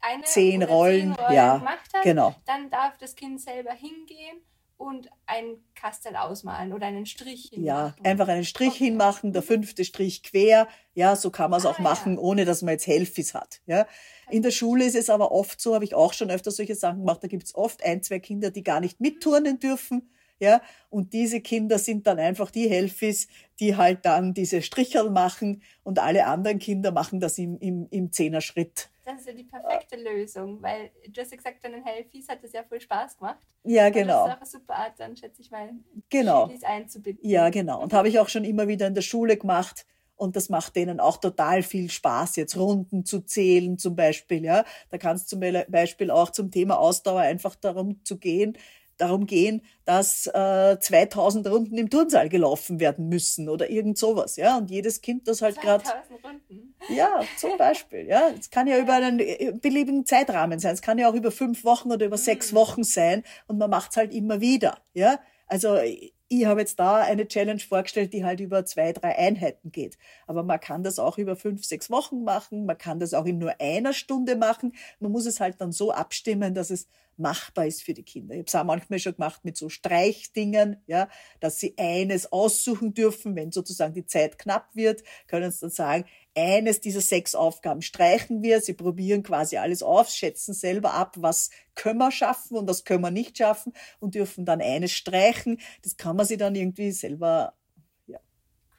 eine 0.00 0.24
zehn 0.24 0.62
Rollen, 0.62 1.14
zehn 1.14 1.24
Rollen 1.24 1.34
ja, 1.34 1.58
gemacht 1.58 1.92
hat, 1.92 2.02
genau. 2.02 2.34
dann 2.46 2.70
darf 2.70 2.96
das 2.98 3.14
Kind 3.14 3.40
selber 3.40 3.72
hingehen 3.72 4.42
und 4.80 5.10
ein 5.26 5.58
Kastel 5.74 6.16
ausmalen 6.16 6.72
oder 6.72 6.86
einen 6.86 7.04
Strich 7.04 7.50
hinmachen. 7.52 7.64
Ja, 7.64 7.94
einfach 8.02 8.28
einen 8.28 8.46
Strich 8.46 8.70
okay. 8.70 8.86
hinmachen, 8.86 9.34
der 9.34 9.42
fünfte 9.42 9.84
Strich 9.84 10.22
quer. 10.22 10.68
Ja, 10.94 11.16
so 11.16 11.30
kann 11.30 11.50
man 11.50 11.60
es 11.60 11.66
ah, 11.66 11.70
auch 11.70 11.78
machen, 11.80 12.14
ja. 12.14 12.18
ohne 12.18 12.46
dass 12.46 12.62
man 12.62 12.72
jetzt 12.72 12.86
Helfis 12.86 13.34
hat. 13.34 13.60
Ja. 13.66 13.86
In 14.30 14.42
der 14.42 14.52
Schule 14.52 14.86
ist 14.86 14.96
es 14.96 15.10
aber 15.10 15.32
oft 15.32 15.60
so, 15.60 15.74
habe 15.74 15.84
ich 15.84 15.94
auch 15.94 16.14
schon 16.14 16.30
öfter 16.30 16.50
solche 16.50 16.74
Sachen 16.74 17.00
gemacht, 17.00 17.22
da 17.22 17.28
gibt 17.28 17.44
es 17.44 17.54
oft 17.54 17.84
ein, 17.84 18.02
zwei 18.02 18.20
Kinder, 18.20 18.50
die 18.50 18.62
gar 18.62 18.80
nicht 18.80 19.00
mitturnen 19.00 19.58
dürfen. 19.58 20.10
Ja, 20.38 20.62
und 20.88 21.12
diese 21.12 21.42
Kinder 21.42 21.78
sind 21.78 22.06
dann 22.06 22.18
einfach 22.18 22.50
die 22.50 22.70
Helfis, 22.70 23.28
die 23.60 23.76
halt 23.76 24.06
dann 24.06 24.32
diese 24.32 24.62
Stricherl 24.62 25.10
machen 25.10 25.62
und 25.82 25.98
alle 25.98 26.24
anderen 26.24 26.58
Kinder 26.58 26.90
machen 26.90 27.20
das 27.20 27.36
im, 27.36 27.58
im, 27.58 27.86
im 27.90 28.10
Zehnerschritt. 28.10 28.88
Das 29.10 29.20
ist 29.20 29.26
ja 29.26 29.32
die 29.32 29.44
perfekte 29.44 29.96
Lösung, 29.96 30.62
weil 30.62 30.90
du 31.08 31.20
hast 31.20 31.30
ja 31.30 31.36
gesagt, 31.36 31.64
deinen 31.64 31.84
Helfis 31.84 32.28
hat 32.28 32.42
das 32.42 32.52
ja 32.52 32.62
voll 32.62 32.80
Spaß 32.80 33.18
gemacht. 33.18 33.38
Ja, 33.64 33.90
genau. 33.90 34.24
Und 34.24 34.30
das 34.30 34.30
ist 34.30 34.34
auch 34.34 34.40
eine 34.40 34.46
super 34.46 34.74
Art, 34.76 34.92
dann 34.98 35.16
schätze 35.16 35.42
ich 35.42 35.50
mal, 35.50 35.70
genau. 36.08 36.46
Schilis 36.46 36.64
einzubinden. 36.64 37.28
Ja, 37.28 37.50
genau. 37.50 37.82
Und 37.82 37.92
habe 37.92 38.08
ich 38.08 38.18
auch 38.18 38.28
schon 38.28 38.44
immer 38.44 38.68
wieder 38.68 38.86
in 38.86 38.94
der 38.94 39.02
Schule 39.02 39.36
gemacht. 39.36 39.86
Und 40.16 40.36
das 40.36 40.50
macht 40.50 40.76
denen 40.76 41.00
auch 41.00 41.16
total 41.16 41.62
viel 41.62 41.88
Spaß, 41.88 42.36
jetzt 42.36 42.54
Runden 42.58 43.06
zu 43.06 43.22
zählen 43.22 43.78
zum 43.78 43.96
Beispiel. 43.96 44.44
Ja, 44.44 44.66
da 44.90 44.98
kann 44.98 45.16
es 45.16 45.26
zum 45.26 45.40
Beispiel 45.40 46.10
auch 46.10 46.30
zum 46.30 46.50
Thema 46.50 46.78
Ausdauer 46.78 47.20
einfach 47.20 47.54
darum 47.54 48.04
zu 48.04 48.18
gehen, 48.18 48.58
darum 49.00 49.26
gehen, 49.26 49.62
dass 49.84 50.26
äh, 50.26 50.78
2000 50.78 51.46
Runden 51.48 51.76
im 51.78 51.90
Turnsaal 51.90 52.28
gelaufen 52.28 52.80
werden 52.80 53.08
müssen 53.08 53.48
oder 53.48 53.70
irgend 53.70 53.98
sowas, 53.98 54.36
ja. 54.36 54.58
Und 54.58 54.70
jedes 54.70 55.00
Kind 55.00 55.28
das 55.28 55.42
halt 55.42 55.60
gerade. 55.60 55.84
Ja, 56.88 57.22
zum 57.38 57.56
Beispiel, 57.58 58.06
ja. 58.06 58.30
Es 58.38 58.50
kann 58.50 58.66
ja, 58.66 58.76
ja, 58.76 58.82
über 58.82 58.94
einen 58.94 59.18
äh, 59.20 59.52
beliebigen 59.52 60.06
Zeitrahmen 60.06 60.58
sein. 60.58 60.74
Es 60.74 60.82
kann 60.82 60.98
ja 60.98 61.08
auch 61.08 61.14
über 61.14 61.30
fünf 61.30 61.64
Wochen 61.64 61.90
oder 61.90 62.06
über 62.06 62.16
mhm. 62.16 62.22
sechs 62.22 62.54
Wochen 62.54 62.84
sein 62.84 63.22
und 63.46 63.58
man 63.58 63.70
macht 63.70 63.90
es 63.92 63.96
halt 63.96 64.14
immer 64.14 64.40
wieder, 64.40 64.78
ja. 64.94 65.18
Also 65.46 65.78
ich 66.32 66.46
habe 66.46 66.60
jetzt 66.60 66.78
da 66.78 66.98
eine 66.98 67.26
Challenge 67.26 67.58
vorgestellt, 67.60 68.12
die 68.12 68.24
halt 68.24 68.38
über 68.38 68.64
zwei, 68.64 68.92
drei 68.92 69.18
Einheiten 69.18 69.72
geht. 69.72 69.98
Aber 70.28 70.44
man 70.44 70.60
kann 70.60 70.84
das 70.84 71.00
auch 71.00 71.18
über 71.18 71.34
fünf, 71.34 71.64
sechs 71.64 71.90
Wochen 71.90 72.22
machen. 72.22 72.66
Man 72.66 72.78
kann 72.78 73.00
das 73.00 73.14
auch 73.14 73.26
in 73.26 73.38
nur 73.38 73.60
einer 73.60 73.92
Stunde 73.92 74.36
machen. 74.36 74.72
Man 75.00 75.10
muss 75.10 75.26
es 75.26 75.40
halt 75.40 75.60
dann 75.60 75.72
so 75.72 75.90
abstimmen, 75.90 76.54
dass 76.54 76.70
es 76.70 76.86
machbar 77.20 77.66
ist 77.66 77.82
für 77.82 77.94
die 77.94 78.02
Kinder. 78.02 78.34
Ich 78.34 78.40
habe 78.40 78.46
es 78.48 78.54
auch 78.54 78.64
manchmal 78.64 78.98
schon 78.98 79.14
gemacht 79.14 79.44
mit 79.44 79.56
so 79.56 79.68
Streichdingen, 79.68 80.82
ja, 80.86 81.08
dass 81.38 81.60
sie 81.60 81.74
eines 81.78 82.32
aussuchen 82.32 82.94
dürfen, 82.94 83.36
wenn 83.36 83.52
sozusagen 83.52 83.94
die 83.94 84.06
Zeit 84.06 84.38
knapp 84.38 84.74
wird, 84.74 85.02
können 85.26 85.50
sie 85.50 85.60
dann 85.60 85.70
sagen, 85.70 86.04
eines 86.36 86.80
dieser 86.80 87.00
sechs 87.00 87.34
Aufgaben 87.34 87.82
streichen 87.82 88.42
wir. 88.42 88.60
Sie 88.60 88.74
probieren 88.74 89.22
quasi 89.22 89.56
alles 89.56 89.82
auf, 89.82 90.08
schätzen 90.08 90.54
selber 90.54 90.94
ab, 90.94 91.16
was 91.18 91.50
können 91.74 91.98
wir 91.98 92.10
schaffen 92.10 92.56
und 92.56 92.68
was 92.68 92.84
können 92.84 93.02
wir 93.02 93.10
nicht 93.10 93.38
schaffen 93.38 93.72
und 93.98 94.14
dürfen 94.14 94.44
dann 94.44 94.60
eines 94.60 94.92
streichen. 94.92 95.60
Das 95.82 95.96
kann 95.96 96.16
man 96.16 96.26
sich 96.26 96.38
dann 96.38 96.54
irgendwie 96.54 96.92
selber, 96.92 97.54
ja. 98.06 98.20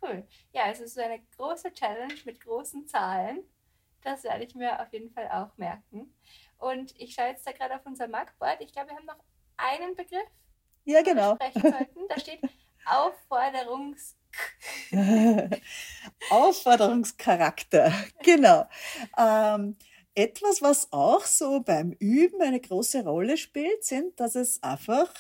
Cool. 0.01 0.25
Ja, 0.54 0.63
also 0.63 0.86
so 0.86 1.01
eine 1.01 1.21
große 1.38 1.73
Challenge 1.73 2.15
mit 2.25 2.41
großen 2.41 2.88
Zahlen. 2.88 3.43
Das 4.04 4.23
werde 4.23 4.43
ich 4.43 4.56
mir 4.56 4.82
auf 4.82 4.91
jeden 4.93 5.12
Fall 5.12 5.30
auch 5.30 5.56
merken. 5.58 6.13
Und 6.62 6.93
ich 7.00 7.13
schaue 7.13 7.28
jetzt 7.28 7.45
da 7.45 7.52
gerade 7.52 7.76
auf 7.76 7.86
unser 7.86 8.08
Markboard. 8.08 8.62
Ich 8.62 8.71
glaube, 8.71 8.89
wir 8.89 8.95
haben 8.95 9.06
noch 9.06 9.19
einen 9.58 9.95
Begriff. 9.95 10.28
Ja, 10.86 11.02
genau. 11.02 11.38
Da 11.38 12.19
steht 12.19 12.39
Aufforderungs. 12.86 14.15
Aufforderungscharakter, 16.30 17.91
genau. 18.24 18.67
Ähm, 19.17 19.76
etwas, 20.15 20.62
was 20.62 20.91
auch 20.91 21.26
so 21.26 21.62
beim 21.62 21.91
Üben 21.93 22.41
eine 22.41 22.60
große 22.60 23.04
Rolle 23.04 23.38
spielt, 23.38 23.84
sind, 23.84 24.19
dass 24.19 24.36
es 24.36 24.62
einfach 24.63 25.12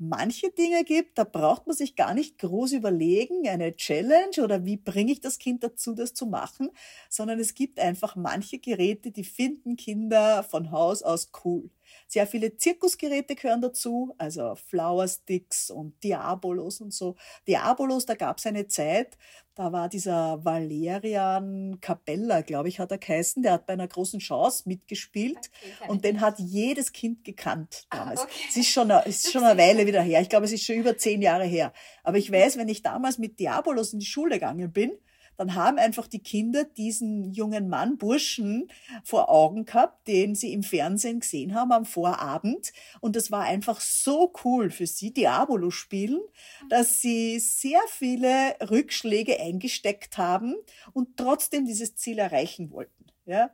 manche 0.00 0.50
Dinge 0.50 0.84
gibt, 0.84 1.18
da 1.18 1.24
braucht 1.24 1.66
man 1.66 1.76
sich 1.76 1.94
gar 1.96 2.14
nicht 2.14 2.38
groß 2.38 2.72
überlegen, 2.72 3.46
eine 3.48 3.76
Challenge 3.76 4.42
oder 4.42 4.64
wie 4.64 4.76
bringe 4.76 5.12
ich 5.12 5.20
das 5.20 5.38
Kind 5.38 5.62
dazu, 5.64 5.94
das 5.94 6.14
zu 6.14 6.26
machen, 6.26 6.70
sondern 7.08 7.38
es 7.38 7.54
gibt 7.54 7.78
einfach 7.80 8.16
manche 8.16 8.58
Geräte, 8.58 9.12
die 9.12 9.24
finden 9.24 9.76
Kinder 9.76 10.42
von 10.42 10.70
Haus 10.72 11.02
aus 11.02 11.30
cool. 11.44 11.70
Sehr 12.08 12.26
viele 12.26 12.56
Zirkusgeräte 12.56 13.34
gehören 13.34 13.60
dazu, 13.60 14.14
also 14.18 14.54
Flower 14.54 15.06
Sticks 15.08 15.70
und 15.70 16.02
Diabolos 16.02 16.80
und 16.80 16.92
so. 16.92 17.16
Diabolos, 17.46 18.06
da 18.06 18.14
gab 18.14 18.38
es 18.38 18.46
eine 18.46 18.66
Zeit, 18.66 19.16
da 19.60 19.72
war 19.72 19.88
dieser 19.88 20.42
Valerian 20.44 21.78
Capella, 21.80 22.40
glaube 22.40 22.68
ich, 22.68 22.78
hat 22.78 22.90
er 22.92 22.98
geheißen, 22.98 23.42
der 23.42 23.52
hat 23.52 23.66
bei 23.66 23.74
einer 23.74 23.88
großen 23.88 24.18
Chance 24.18 24.62
mitgespielt 24.66 25.36
okay, 25.80 25.90
und 25.90 26.04
den 26.04 26.20
hat 26.20 26.38
jedes 26.38 26.92
Kind 26.92 27.24
gekannt 27.24 27.84
ah, 27.90 27.98
damals. 27.98 28.20
Ah, 28.20 28.24
okay. 28.24 28.44
Es 28.48 28.56
ist 28.56 28.68
schon, 28.68 28.90
eine, 28.90 29.04
ist 29.04 29.30
schon 29.30 29.44
eine 29.44 29.60
Weile 29.60 29.86
wieder 29.86 30.00
her. 30.00 30.22
Ich 30.22 30.28
glaube, 30.28 30.46
es 30.46 30.52
ist 30.52 30.64
schon 30.64 30.76
über 30.76 30.96
zehn 30.96 31.20
Jahre 31.20 31.44
her. 31.44 31.72
Aber 32.04 32.16
ich 32.16 32.32
weiß, 32.32 32.56
wenn 32.56 32.68
ich 32.68 32.82
damals 32.82 33.18
mit 33.18 33.38
Diabolos 33.38 33.92
in 33.92 33.98
die 33.98 34.06
Schule 34.06 34.36
gegangen 34.36 34.72
bin, 34.72 34.92
dann 35.40 35.54
haben 35.54 35.78
einfach 35.78 36.06
die 36.06 36.18
Kinder 36.18 36.64
diesen 36.64 37.32
jungen 37.32 37.70
Mann, 37.70 37.96
Burschen, 37.96 38.70
vor 39.02 39.30
Augen 39.30 39.64
gehabt, 39.64 40.06
den 40.06 40.34
sie 40.34 40.52
im 40.52 40.62
Fernsehen 40.62 41.20
gesehen 41.20 41.54
haben 41.54 41.72
am 41.72 41.86
Vorabend. 41.86 42.74
Und 43.00 43.16
das 43.16 43.30
war 43.30 43.44
einfach 43.44 43.80
so 43.80 44.34
cool 44.44 44.68
für 44.68 44.86
sie, 44.86 45.14
Diabolo 45.14 45.70
spielen, 45.70 46.20
dass 46.68 47.00
sie 47.00 47.38
sehr 47.38 47.80
viele 47.88 48.54
Rückschläge 48.70 49.40
eingesteckt 49.40 50.18
haben 50.18 50.56
und 50.92 51.16
trotzdem 51.16 51.64
dieses 51.64 51.96
Ziel 51.96 52.18
erreichen 52.18 52.70
wollten. 52.70 53.06
Ja, 53.24 53.50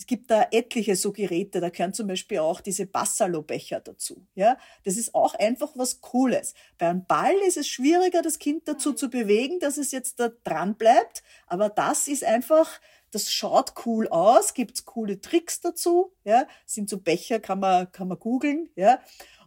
es 0.00 0.06
gibt 0.06 0.30
da 0.30 0.46
etliche 0.50 0.96
so 0.96 1.12
Geräte, 1.12 1.60
da 1.60 1.68
gehören 1.68 1.92
zum 1.92 2.06
Beispiel 2.06 2.38
auch 2.38 2.62
diese 2.62 2.86
Bassalo-Becher 2.86 3.80
dazu. 3.80 4.26
Ja, 4.34 4.56
das 4.84 4.96
ist 4.96 5.14
auch 5.14 5.34
einfach 5.34 5.72
was 5.74 6.00
Cooles. 6.00 6.54
Bei 6.78 6.88
einem 6.88 7.04
Ball 7.04 7.34
ist 7.46 7.58
es 7.58 7.68
schwieriger, 7.68 8.22
das 8.22 8.38
Kind 8.38 8.66
dazu 8.66 8.92
mhm. 8.92 8.96
zu 8.96 9.10
bewegen, 9.10 9.60
dass 9.60 9.76
es 9.76 9.92
jetzt 9.92 10.18
da 10.18 10.30
dran 10.42 10.76
bleibt. 10.76 11.22
Aber 11.46 11.68
das 11.68 12.08
ist 12.08 12.24
einfach, 12.24 12.80
das 13.10 13.30
schaut 13.30 13.74
cool 13.84 14.08
aus, 14.08 14.54
gibt's 14.54 14.86
coole 14.86 15.20
Tricks 15.20 15.60
dazu. 15.60 16.14
Ja, 16.24 16.46
sind 16.64 16.88
so 16.88 16.96
Becher, 16.96 17.38
kann 17.38 17.60
man, 17.60 17.92
kann 17.92 18.08
man 18.08 18.18
googeln. 18.18 18.70
Ja, 18.76 19.00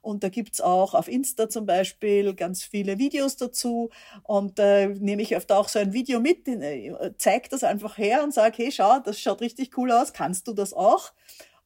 und 0.03 0.21
da 0.21 0.29
gibt's 0.29 0.59
auch 0.59 0.93
auf 0.93 1.07
Insta 1.07 1.49
zum 1.49 1.65
Beispiel 1.65 2.35
ganz 2.35 2.61
viele 2.61 2.99
Videos 2.99 3.37
dazu. 3.37 3.89
Und 4.23 4.59
äh, 4.59 4.87
nehme 4.87 5.21
ich 5.21 5.33
öfter 5.33 5.57
auch 5.57 5.69
so 5.69 5.79
ein 5.79 5.93
Video 5.93 6.19
mit, 6.19 6.45
äh, 6.47 7.13
zeige 7.17 7.47
das 7.47 7.63
einfach 7.63 7.97
her 7.97 8.21
und 8.21 8.33
sage, 8.33 8.57
hey, 8.57 8.71
schau, 8.71 8.99
das 8.99 9.19
schaut 9.19 9.39
richtig 9.39 9.77
cool 9.77 9.91
aus, 9.91 10.11
kannst 10.11 10.47
du 10.49 10.53
das 10.53 10.73
auch? 10.73 11.13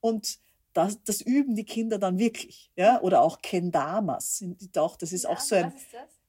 Und 0.02 0.38
das, 0.74 1.04
das 1.04 1.22
üben 1.22 1.56
die 1.56 1.66
Kinder 1.66 1.98
dann 1.98 2.20
wirklich. 2.20 2.72
Ja? 2.76 3.02
Oder 3.02 3.24
auch 3.24 3.42
Kendamas. 3.42 4.44
Das 5.00 5.12
ist 5.12 5.24
ja, 5.24 5.30
auch 5.32 5.40
so 5.40 5.56
ein. 5.56 5.74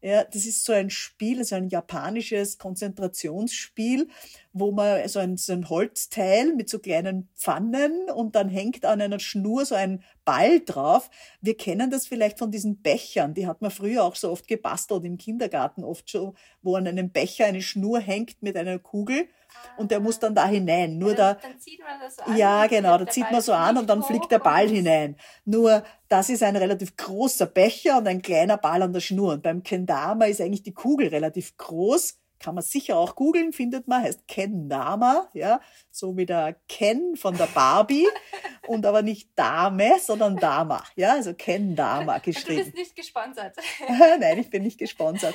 Ja, 0.01 0.23
das 0.23 0.47
ist 0.47 0.65
so 0.65 0.73
ein 0.73 0.91
Spiel, 0.91 1.45
so 1.45 1.57
ein 1.57 1.69
japanisches 1.69 2.57
Konzentrationsspiel, 2.57 4.09
wo 4.53 4.73
man 4.73 5.07
so 5.09 5.19
ein, 5.19 5.37
so 5.37 5.53
ein 5.53 5.69
Holzteil 5.69 6.55
mit 6.55 6.69
so 6.69 6.79
kleinen 6.79 7.29
Pfannen 7.37 8.11
und 8.11 8.35
dann 8.35 8.49
hängt 8.49 8.85
an 8.85 9.01
einer 9.01 9.19
Schnur 9.19 9.65
so 9.65 9.75
ein 9.75 10.03
Ball 10.25 10.61
drauf. 10.61 11.11
Wir 11.41 11.57
kennen 11.57 11.91
das 11.91 12.07
vielleicht 12.07 12.39
von 12.39 12.51
diesen 12.51 12.81
Bechern, 12.81 13.35
die 13.35 13.47
hat 13.47 13.63
man 13.63 13.71
früher 13.71 14.05
auch 14.05 14.17
so 14.17 14.31
oft 14.31 14.49
gebastelt 14.49 15.05
im 15.05 15.19
Kindergarten, 15.19 15.85
oft 15.85 16.11
schon, 16.11 16.37
wo 16.63 16.77
an 16.77 16.87
einem 16.87 17.11
Becher 17.11 17.47
eine 17.47 17.63
Schnur 17.63 18.01
hängt 18.01 18.43
mit 18.43 18.57
einer 18.57 18.79
Kugel 18.79 19.29
und 19.77 19.91
der 19.91 20.01
muss 20.01 20.19
dann 20.19 20.35
da 20.35 20.47
hinein. 20.47 20.99
Nur 20.99 21.11
ja, 21.11 21.17
da, 21.17 21.35
dann 21.35 21.59
zieht 21.59 21.81
man 21.81 22.01
das 22.01 22.19
an. 22.19 22.37
Ja, 22.37 22.67
genau, 22.67 22.99
da 22.99 23.07
zieht 23.07 23.31
man 23.31 23.41
so 23.41 23.53
an 23.53 23.77
und 23.77 23.89
dann 23.89 24.03
fliegt 24.03 24.31
der 24.31 24.39
Ball 24.39 24.69
hinein. 24.69 25.17
Nur 25.45 25.83
das 26.09 26.29
ist 26.29 26.43
ein 26.43 26.57
relativ 26.57 26.97
großer 26.97 27.47
Becher 27.47 27.99
und 27.99 28.09
ein 28.09 28.23
kleiner 28.23 28.57
Ball 28.57 28.83
an 28.83 28.93
der 28.93 29.01
Schnur. 29.01 29.35
Und 29.35 29.43
beim 29.43 29.63
Kendama 29.63 30.27
ist 30.27 30.41
eigentlich 30.41 30.63
die 30.63 30.75
Kugel 30.75 31.09
relativ 31.09 31.57
groß 31.57 32.19
kann 32.39 32.55
man 32.55 32.63
sicher 32.63 32.97
auch 32.97 33.15
googeln, 33.15 33.53
findet 33.53 33.89
man, 33.89 34.03
heißt 34.03 34.27
Ken 34.29 34.69
Dama, 34.69 35.29
ja, 35.33 35.61
so 35.91 36.17
wie 36.17 36.27
der 36.27 36.57
Ken 36.69 37.17
von 37.17 37.37
der 37.37 37.47
Barbie 37.47 38.07
und 38.69 38.87
aber 38.87 39.03
nicht 39.03 39.31
Dame, 39.37 39.99
sondern 40.01 40.37
Dama, 40.37 40.85
ja, 40.97 41.15
also 41.15 41.35
Ken 41.35 41.75
Dama 41.75 42.19
geschrieben. 42.19 42.59
Du 42.59 42.65
bist 42.65 42.77
nicht 42.77 42.97
gesponsert. 42.97 43.57
Nein, 44.21 44.39
ich 44.39 44.51
bin 44.51 44.63
nicht 44.63 44.79
gesponsert. 44.79 45.35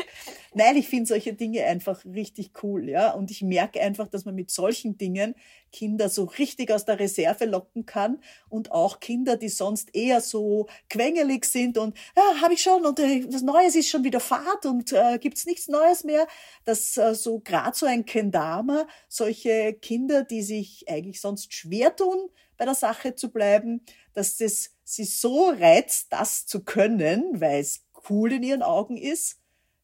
Nein, 0.53 0.77
ich 0.77 0.87
finde 0.87 1.07
solche 1.07 1.33
Dinge 1.33 1.63
einfach 1.65 2.03
richtig 2.05 2.51
cool, 2.63 2.89
ja, 2.89 3.11
und 3.11 3.31
ich 3.31 3.41
merke 3.41 3.81
einfach, 3.81 4.07
dass 4.07 4.25
man 4.25 4.35
mit 4.35 4.51
solchen 4.51 4.97
Dingen 4.97 5.35
Kinder 5.73 6.07
so 6.07 6.23
richtig 6.23 6.71
aus 6.71 6.85
der 6.85 6.99
Reserve 6.99 7.43
locken 7.45 7.85
kann 7.85 8.21
und 8.47 8.71
auch 8.71 9.01
Kinder, 9.01 9.35
die 9.35 9.49
sonst 9.49 9.93
eher 9.93 10.21
so 10.21 10.67
quengelig 10.89 11.43
sind 11.43 11.77
und 11.77 11.97
ja, 12.15 12.41
habe 12.41 12.53
ich 12.53 12.61
schon 12.61 12.85
und 12.85 12.99
äh, 12.99 13.27
das 13.27 13.41
Neues 13.41 13.75
ist 13.75 13.89
schon 13.89 14.05
wieder 14.05 14.21
Fahrt 14.21 14.65
und 14.65 14.93
äh, 14.93 15.17
gibt's 15.19 15.45
nichts 15.45 15.67
Neues 15.67 16.05
mehr, 16.05 16.27
dass 16.63 16.95
äh, 16.95 17.13
so 17.15 17.39
gerade 17.39 17.75
so 17.75 17.85
ein 17.85 18.05
Kendama 18.05 18.87
solche 19.09 19.73
Kinder, 19.73 20.23
die 20.23 20.43
sich 20.43 20.85
eigentlich 20.87 21.19
sonst 21.19 21.53
schwer 21.53 21.93
tun, 21.93 22.29
bei 22.55 22.65
der 22.65 22.75
Sache 22.75 23.15
zu 23.15 23.31
bleiben, 23.31 23.81
dass 24.13 24.37
das 24.37 24.71
sie 24.83 25.03
so 25.03 25.49
reizt, 25.49 26.07
das 26.11 26.45
zu 26.45 26.63
können, 26.63 27.41
weil 27.41 27.59
es 27.59 27.83
cool 28.09 28.31
in 28.31 28.43
ihren 28.43 28.63
Augen 28.63 28.95
ist. 28.95 29.39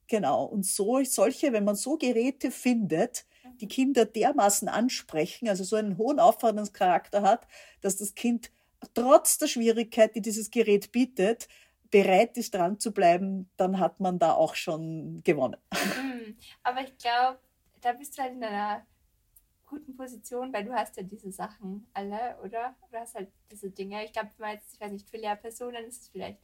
Genau. 0.08 0.46
Und 0.46 0.66
so, 0.66 1.04
solche, 1.04 1.54
wenn 1.54 1.64
man 1.64 1.76
so 1.76 1.98
Geräte 1.98 2.52
findet, 2.52 3.26
die 3.58 3.68
Kinder 3.68 4.06
dermaßen 4.06 4.68
ansprechen, 4.68 5.50
also 5.50 5.64
so 5.64 5.76
einen 5.76 5.98
hohen 5.98 6.20
Aufforderungscharakter 6.20 7.22
hat, 7.22 7.48
dass 7.82 7.98
das 7.98 8.16
Kind 8.16 8.52
trotz 8.94 9.38
der 9.38 9.48
Schwierigkeit, 9.48 10.16
die 10.16 10.22
dieses 10.22 10.52
Gerät 10.52 10.92
bietet, 10.92 11.48
bereit 11.92 12.38
ist, 12.38 12.54
dran 12.54 12.80
zu 12.80 12.92
bleiben, 12.94 13.50
dann 13.58 13.80
hat 13.80 14.00
man 14.00 14.20
da 14.20 14.34
auch 14.34 14.56
schon 14.56 15.22
gewonnen. 15.24 15.58
Mhm. 15.72 16.38
Aber 16.64 16.82
ich 16.82 16.98
glaube, 16.98 17.40
da 17.82 17.94
bist 17.94 18.18
du 18.18 18.22
halt 18.22 18.34
in 18.34 18.44
einer 18.44 18.86
guten 19.66 19.96
Position, 19.96 20.52
weil 20.54 20.66
du 20.66 20.74
hast 20.74 20.98
ja 20.98 21.04
diese 21.04 21.32
Sachen 21.32 21.88
alle, 21.94 22.38
oder? 22.44 22.76
Du 22.92 22.98
hast 22.98 23.16
halt 23.16 23.30
diese 23.52 23.70
Dinge. 23.70 24.04
Ich 24.04 24.14
glaube, 24.14 24.30
ich 24.36 24.80
weiß 24.80 24.92
nicht, 24.92 25.10
für 25.10 25.18
Lehrpersonen 25.18 25.86
ist 25.86 26.02
es 26.02 26.08
vielleicht 26.10 26.40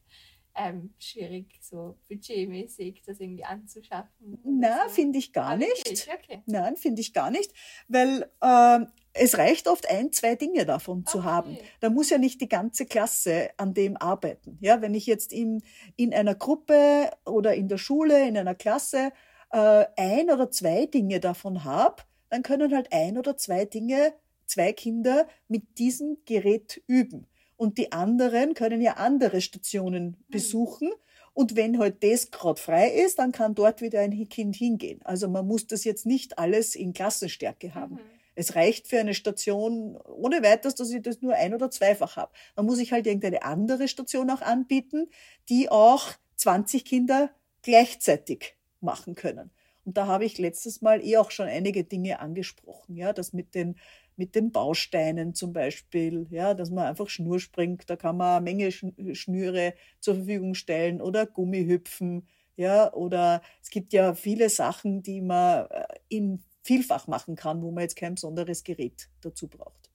ähm, 0.55 0.93
schwierig, 0.99 1.57
so 1.61 1.97
budgetmäßig 2.07 3.01
das 3.05 3.19
irgendwie 3.19 3.43
anzuschaffen? 3.43 4.39
Na, 4.43 4.83
so? 4.87 4.93
finde 4.95 5.19
ich 5.19 5.33
gar 5.33 5.51
Ah, 5.51 5.57
nicht. 5.57 5.85
wirklich? 5.85 6.07
Okay. 6.11 6.41
Nein, 6.45 6.77
finde 6.77 7.01
ich 7.01 7.13
gar 7.13 7.29
nicht, 7.31 7.51
weil 7.87 8.29
ähm, 8.41 8.87
es 9.13 9.37
reicht 9.37 9.67
oft 9.67 9.89
ein, 9.89 10.11
zwei 10.11 10.35
Dinge 10.35 10.65
davon 10.65 11.05
zu 11.05 11.19
Okay. 11.19 11.27
haben. 11.27 11.57
Da 11.79 11.89
muss 11.89 12.09
ja 12.09 12.17
nicht 12.17 12.41
die 12.41 12.49
ganze 12.49 12.85
Klasse 12.85 13.49
an 13.57 13.73
dem 13.73 13.95
arbeiten. 13.97 14.57
Ja, 14.61 14.81
wenn 14.81 14.93
ich 14.93 15.05
jetzt 15.05 15.31
in, 15.31 15.61
in 15.95 16.13
einer 16.13 16.35
Gruppe 16.35 17.09
oder 17.25 17.53
in 17.55 17.67
der 17.67 17.77
Schule, 17.77 18.27
in 18.27 18.37
einer 18.37 18.55
Klasse 18.55 19.11
äh, 19.51 19.85
ein 19.97 20.29
oder 20.29 20.51
zwei 20.51 20.85
Dinge 20.85 21.19
davon 21.19 21.63
habe, 21.63 22.03
dann 22.29 22.43
können 22.43 22.73
halt 22.75 22.91
ein 22.91 23.17
oder 23.17 23.37
zwei 23.37 23.65
Dinge, 23.65 24.13
zwei 24.45 24.73
Kinder 24.73 25.27
mit 25.47 25.77
diesem 25.79 26.17
Gerät 26.25 26.81
üben. 26.87 27.27
Und 27.57 27.77
die 27.77 27.91
anderen 27.91 28.53
können 28.53 28.81
ja 28.81 28.93
andere 28.93 29.41
Stationen 29.41 30.17
besuchen. 30.29 30.91
Und 31.33 31.55
wenn 31.55 31.79
halt 31.79 32.03
das 32.03 32.31
gerade 32.31 32.59
frei 32.59 32.89
ist, 32.89 33.19
dann 33.19 33.31
kann 33.31 33.55
dort 33.55 33.81
wieder 33.81 33.99
ein 33.99 34.29
Kind 34.29 34.55
hingehen. 34.55 35.01
Also 35.03 35.27
man 35.27 35.45
muss 35.45 35.67
das 35.67 35.83
jetzt 35.83 36.05
nicht 36.05 36.39
alles 36.39 36.75
in 36.75 36.93
Klassenstärke 36.93 37.75
haben. 37.75 37.95
Mhm. 37.95 38.15
Es 38.35 38.55
reicht 38.55 38.87
für 38.87 38.99
eine 38.99 39.13
Station 39.13 39.97
ohne 39.97 40.43
weiteres, 40.43 40.75
dass 40.75 40.91
ich 40.91 41.01
das 41.01 41.21
nur 41.21 41.33
ein- 41.33 41.53
oder 41.53 41.71
zweifach 41.71 42.17
habe. 42.17 42.31
Dann 42.55 42.65
muss 42.65 42.79
ich 42.79 42.91
halt 42.91 43.07
irgendeine 43.07 43.43
andere 43.43 43.87
Station 43.87 44.29
auch 44.29 44.41
anbieten, 44.41 45.09
die 45.49 45.69
auch 45.69 46.11
20 46.35 46.83
Kinder 46.83 47.29
gleichzeitig 47.61 48.55
machen 48.81 49.15
können. 49.15 49.51
Und 49.85 49.97
da 49.97 50.07
habe 50.07 50.25
ich 50.25 50.37
letztes 50.37 50.81
Mal 50.81 51.05
eh 51.05 51.17
auch 51.17 51.31
schon 51.31 51.47
einige 51.47 51.83
Dinge 51.83 52.19
angesprochen, 52.19 52.95
ja, 52.95 53.13
das 53.13 53.33
mit 53.33 53.55
den 53.55 53.77
mit 54.17 54.35
den 54.35 54.51
Bausteinen 54.51 55.33
zum 55.33 55.53
Beispiel, 55.53 56.27
ja, 56.29 56.53
dass 56.53 56.69
man 56.69 56.85
einfach 56.87 57.09
Schnur 57.09 57.39
springt, 57.39 57.89
da 57.89 57.95
kann 57.95 58.17
man 58.17 58.37
eine 58.37 58.43
Menge 58.43 58.67
Schn- 58.71 59.15
Schnüre 59.15 59.73
zur 59.99 60.15
Verfügung 60.15 60.55
stellen 60.55 61.01
oder 61.01 61.25
Gummihüpfen, 61.25 62.27
ja, 62.55 62.91
oder 62.93 63.41
es 63.61 63.69
gibt 63.69 63.93
ja 63.93 64.15
viele 64.15 64.49
Sachen, 64.49 65.03
die 65.03 65.21
man 65.21 65.67
äh, 65.69 65.85
in 66.09 66.43
vielfach 66.63 67.07
machen 67.07 67.35
kann, 67.35 67.61
wo 67.61 67.71
man 67.71 67.81
jetzt 67.83 67.95
kein 67.97 68.15
besonderes 68.15 68.63
Gerät 68.63 69.09
dazu 69.21 69.47
braucht. 69.47 69.91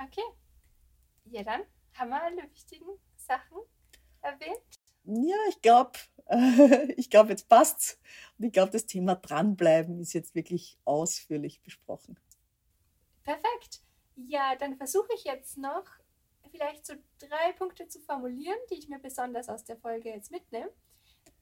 Okay. 0.00 0.24
Ja, 1.24 1.42
dann 1.42 1.62
haben 1.94 2.10
wir 2.10 2.22
alle 2.22 2.50
wichtigen 2.50 2.86
Sachen 3.16 3.58
erwähnt. 4.22 4.80
Ja, 5.04 5.36
ich 5.48 5.60
glaube, 5.62 5.92
ich 6.96 7.10
glaube, 7.10 7.30
jetzt 7.30 7.48
passt's. 7.48 7.98
Und 8.38 8.46
ich 8.46 8.52
glaube, 8.52 8.72
das 8.72 8.86
Thema 8.86 9.14
dranbleiben 9.16 10.00
ist 10.00 10.12
jetzt 10.12 10.34
wirklich 10.34 10.78
ausführlich 10.84 11.62
besprochen. 11.62 12.16
Perfekt. 13.30 13.80
Ja, 14.16 14.56
dann 14.56 14.76
versuche 14.76 15.14
ich 15.14 15.22
jetzt 15.22 15.56
noch 15.56 15.84
vielleicht 16.50 16.84
so 16.84 16.94
drei 17.20 17.52
Punkte 17.52 17.86
zu 17.86 18.00
formulieren, 18.00 18.58
die 18.68 18.74
ich 18.74 18.88
mir 18.88 18.98
besonders 18.98 19.48
aus 19.48 19.64
der 19.64 19.76
Folge 19.76 20.08
jetzt 20.08 20.32
mitnehme. 20.32 20.72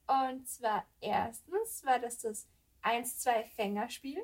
Und 0.07 0.47
zwar 0.47 0.85
erstens 1.01 1.83
war 1.87 1.99
das 1.99 2.19
das 2.19 2.47
1-2-Fängerspiel, 2.83 4.23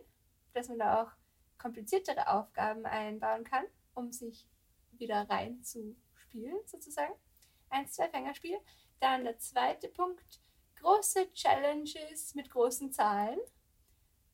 dass 0.52 0.68
man 0.68 0.78
da 0.78 1.02
auch 1.02 1.10
kompliziertere 1.56 2.28
Aufgaben 2.28 2.84
einbauen 2.84 3.44
kann, 3.44 3.64
um 3.94 4.12
sich 4.12 4.46
wieder 4.92 5.26
reinzuspielen, 5.30 6.58
sozusagen. 6.66 7.14
1-2-Fängerspiel. 7.70 8.58
Dann 9.00 9.24
der 9.24 9.38
zweite 9.38 9.88
Punkt, 9.88 10.42
große 10.76 11.32
Challenges 11.32 12.34
mit 12.34 12.50
großen 12.50 12.92
Zahlen. 12.92 13.40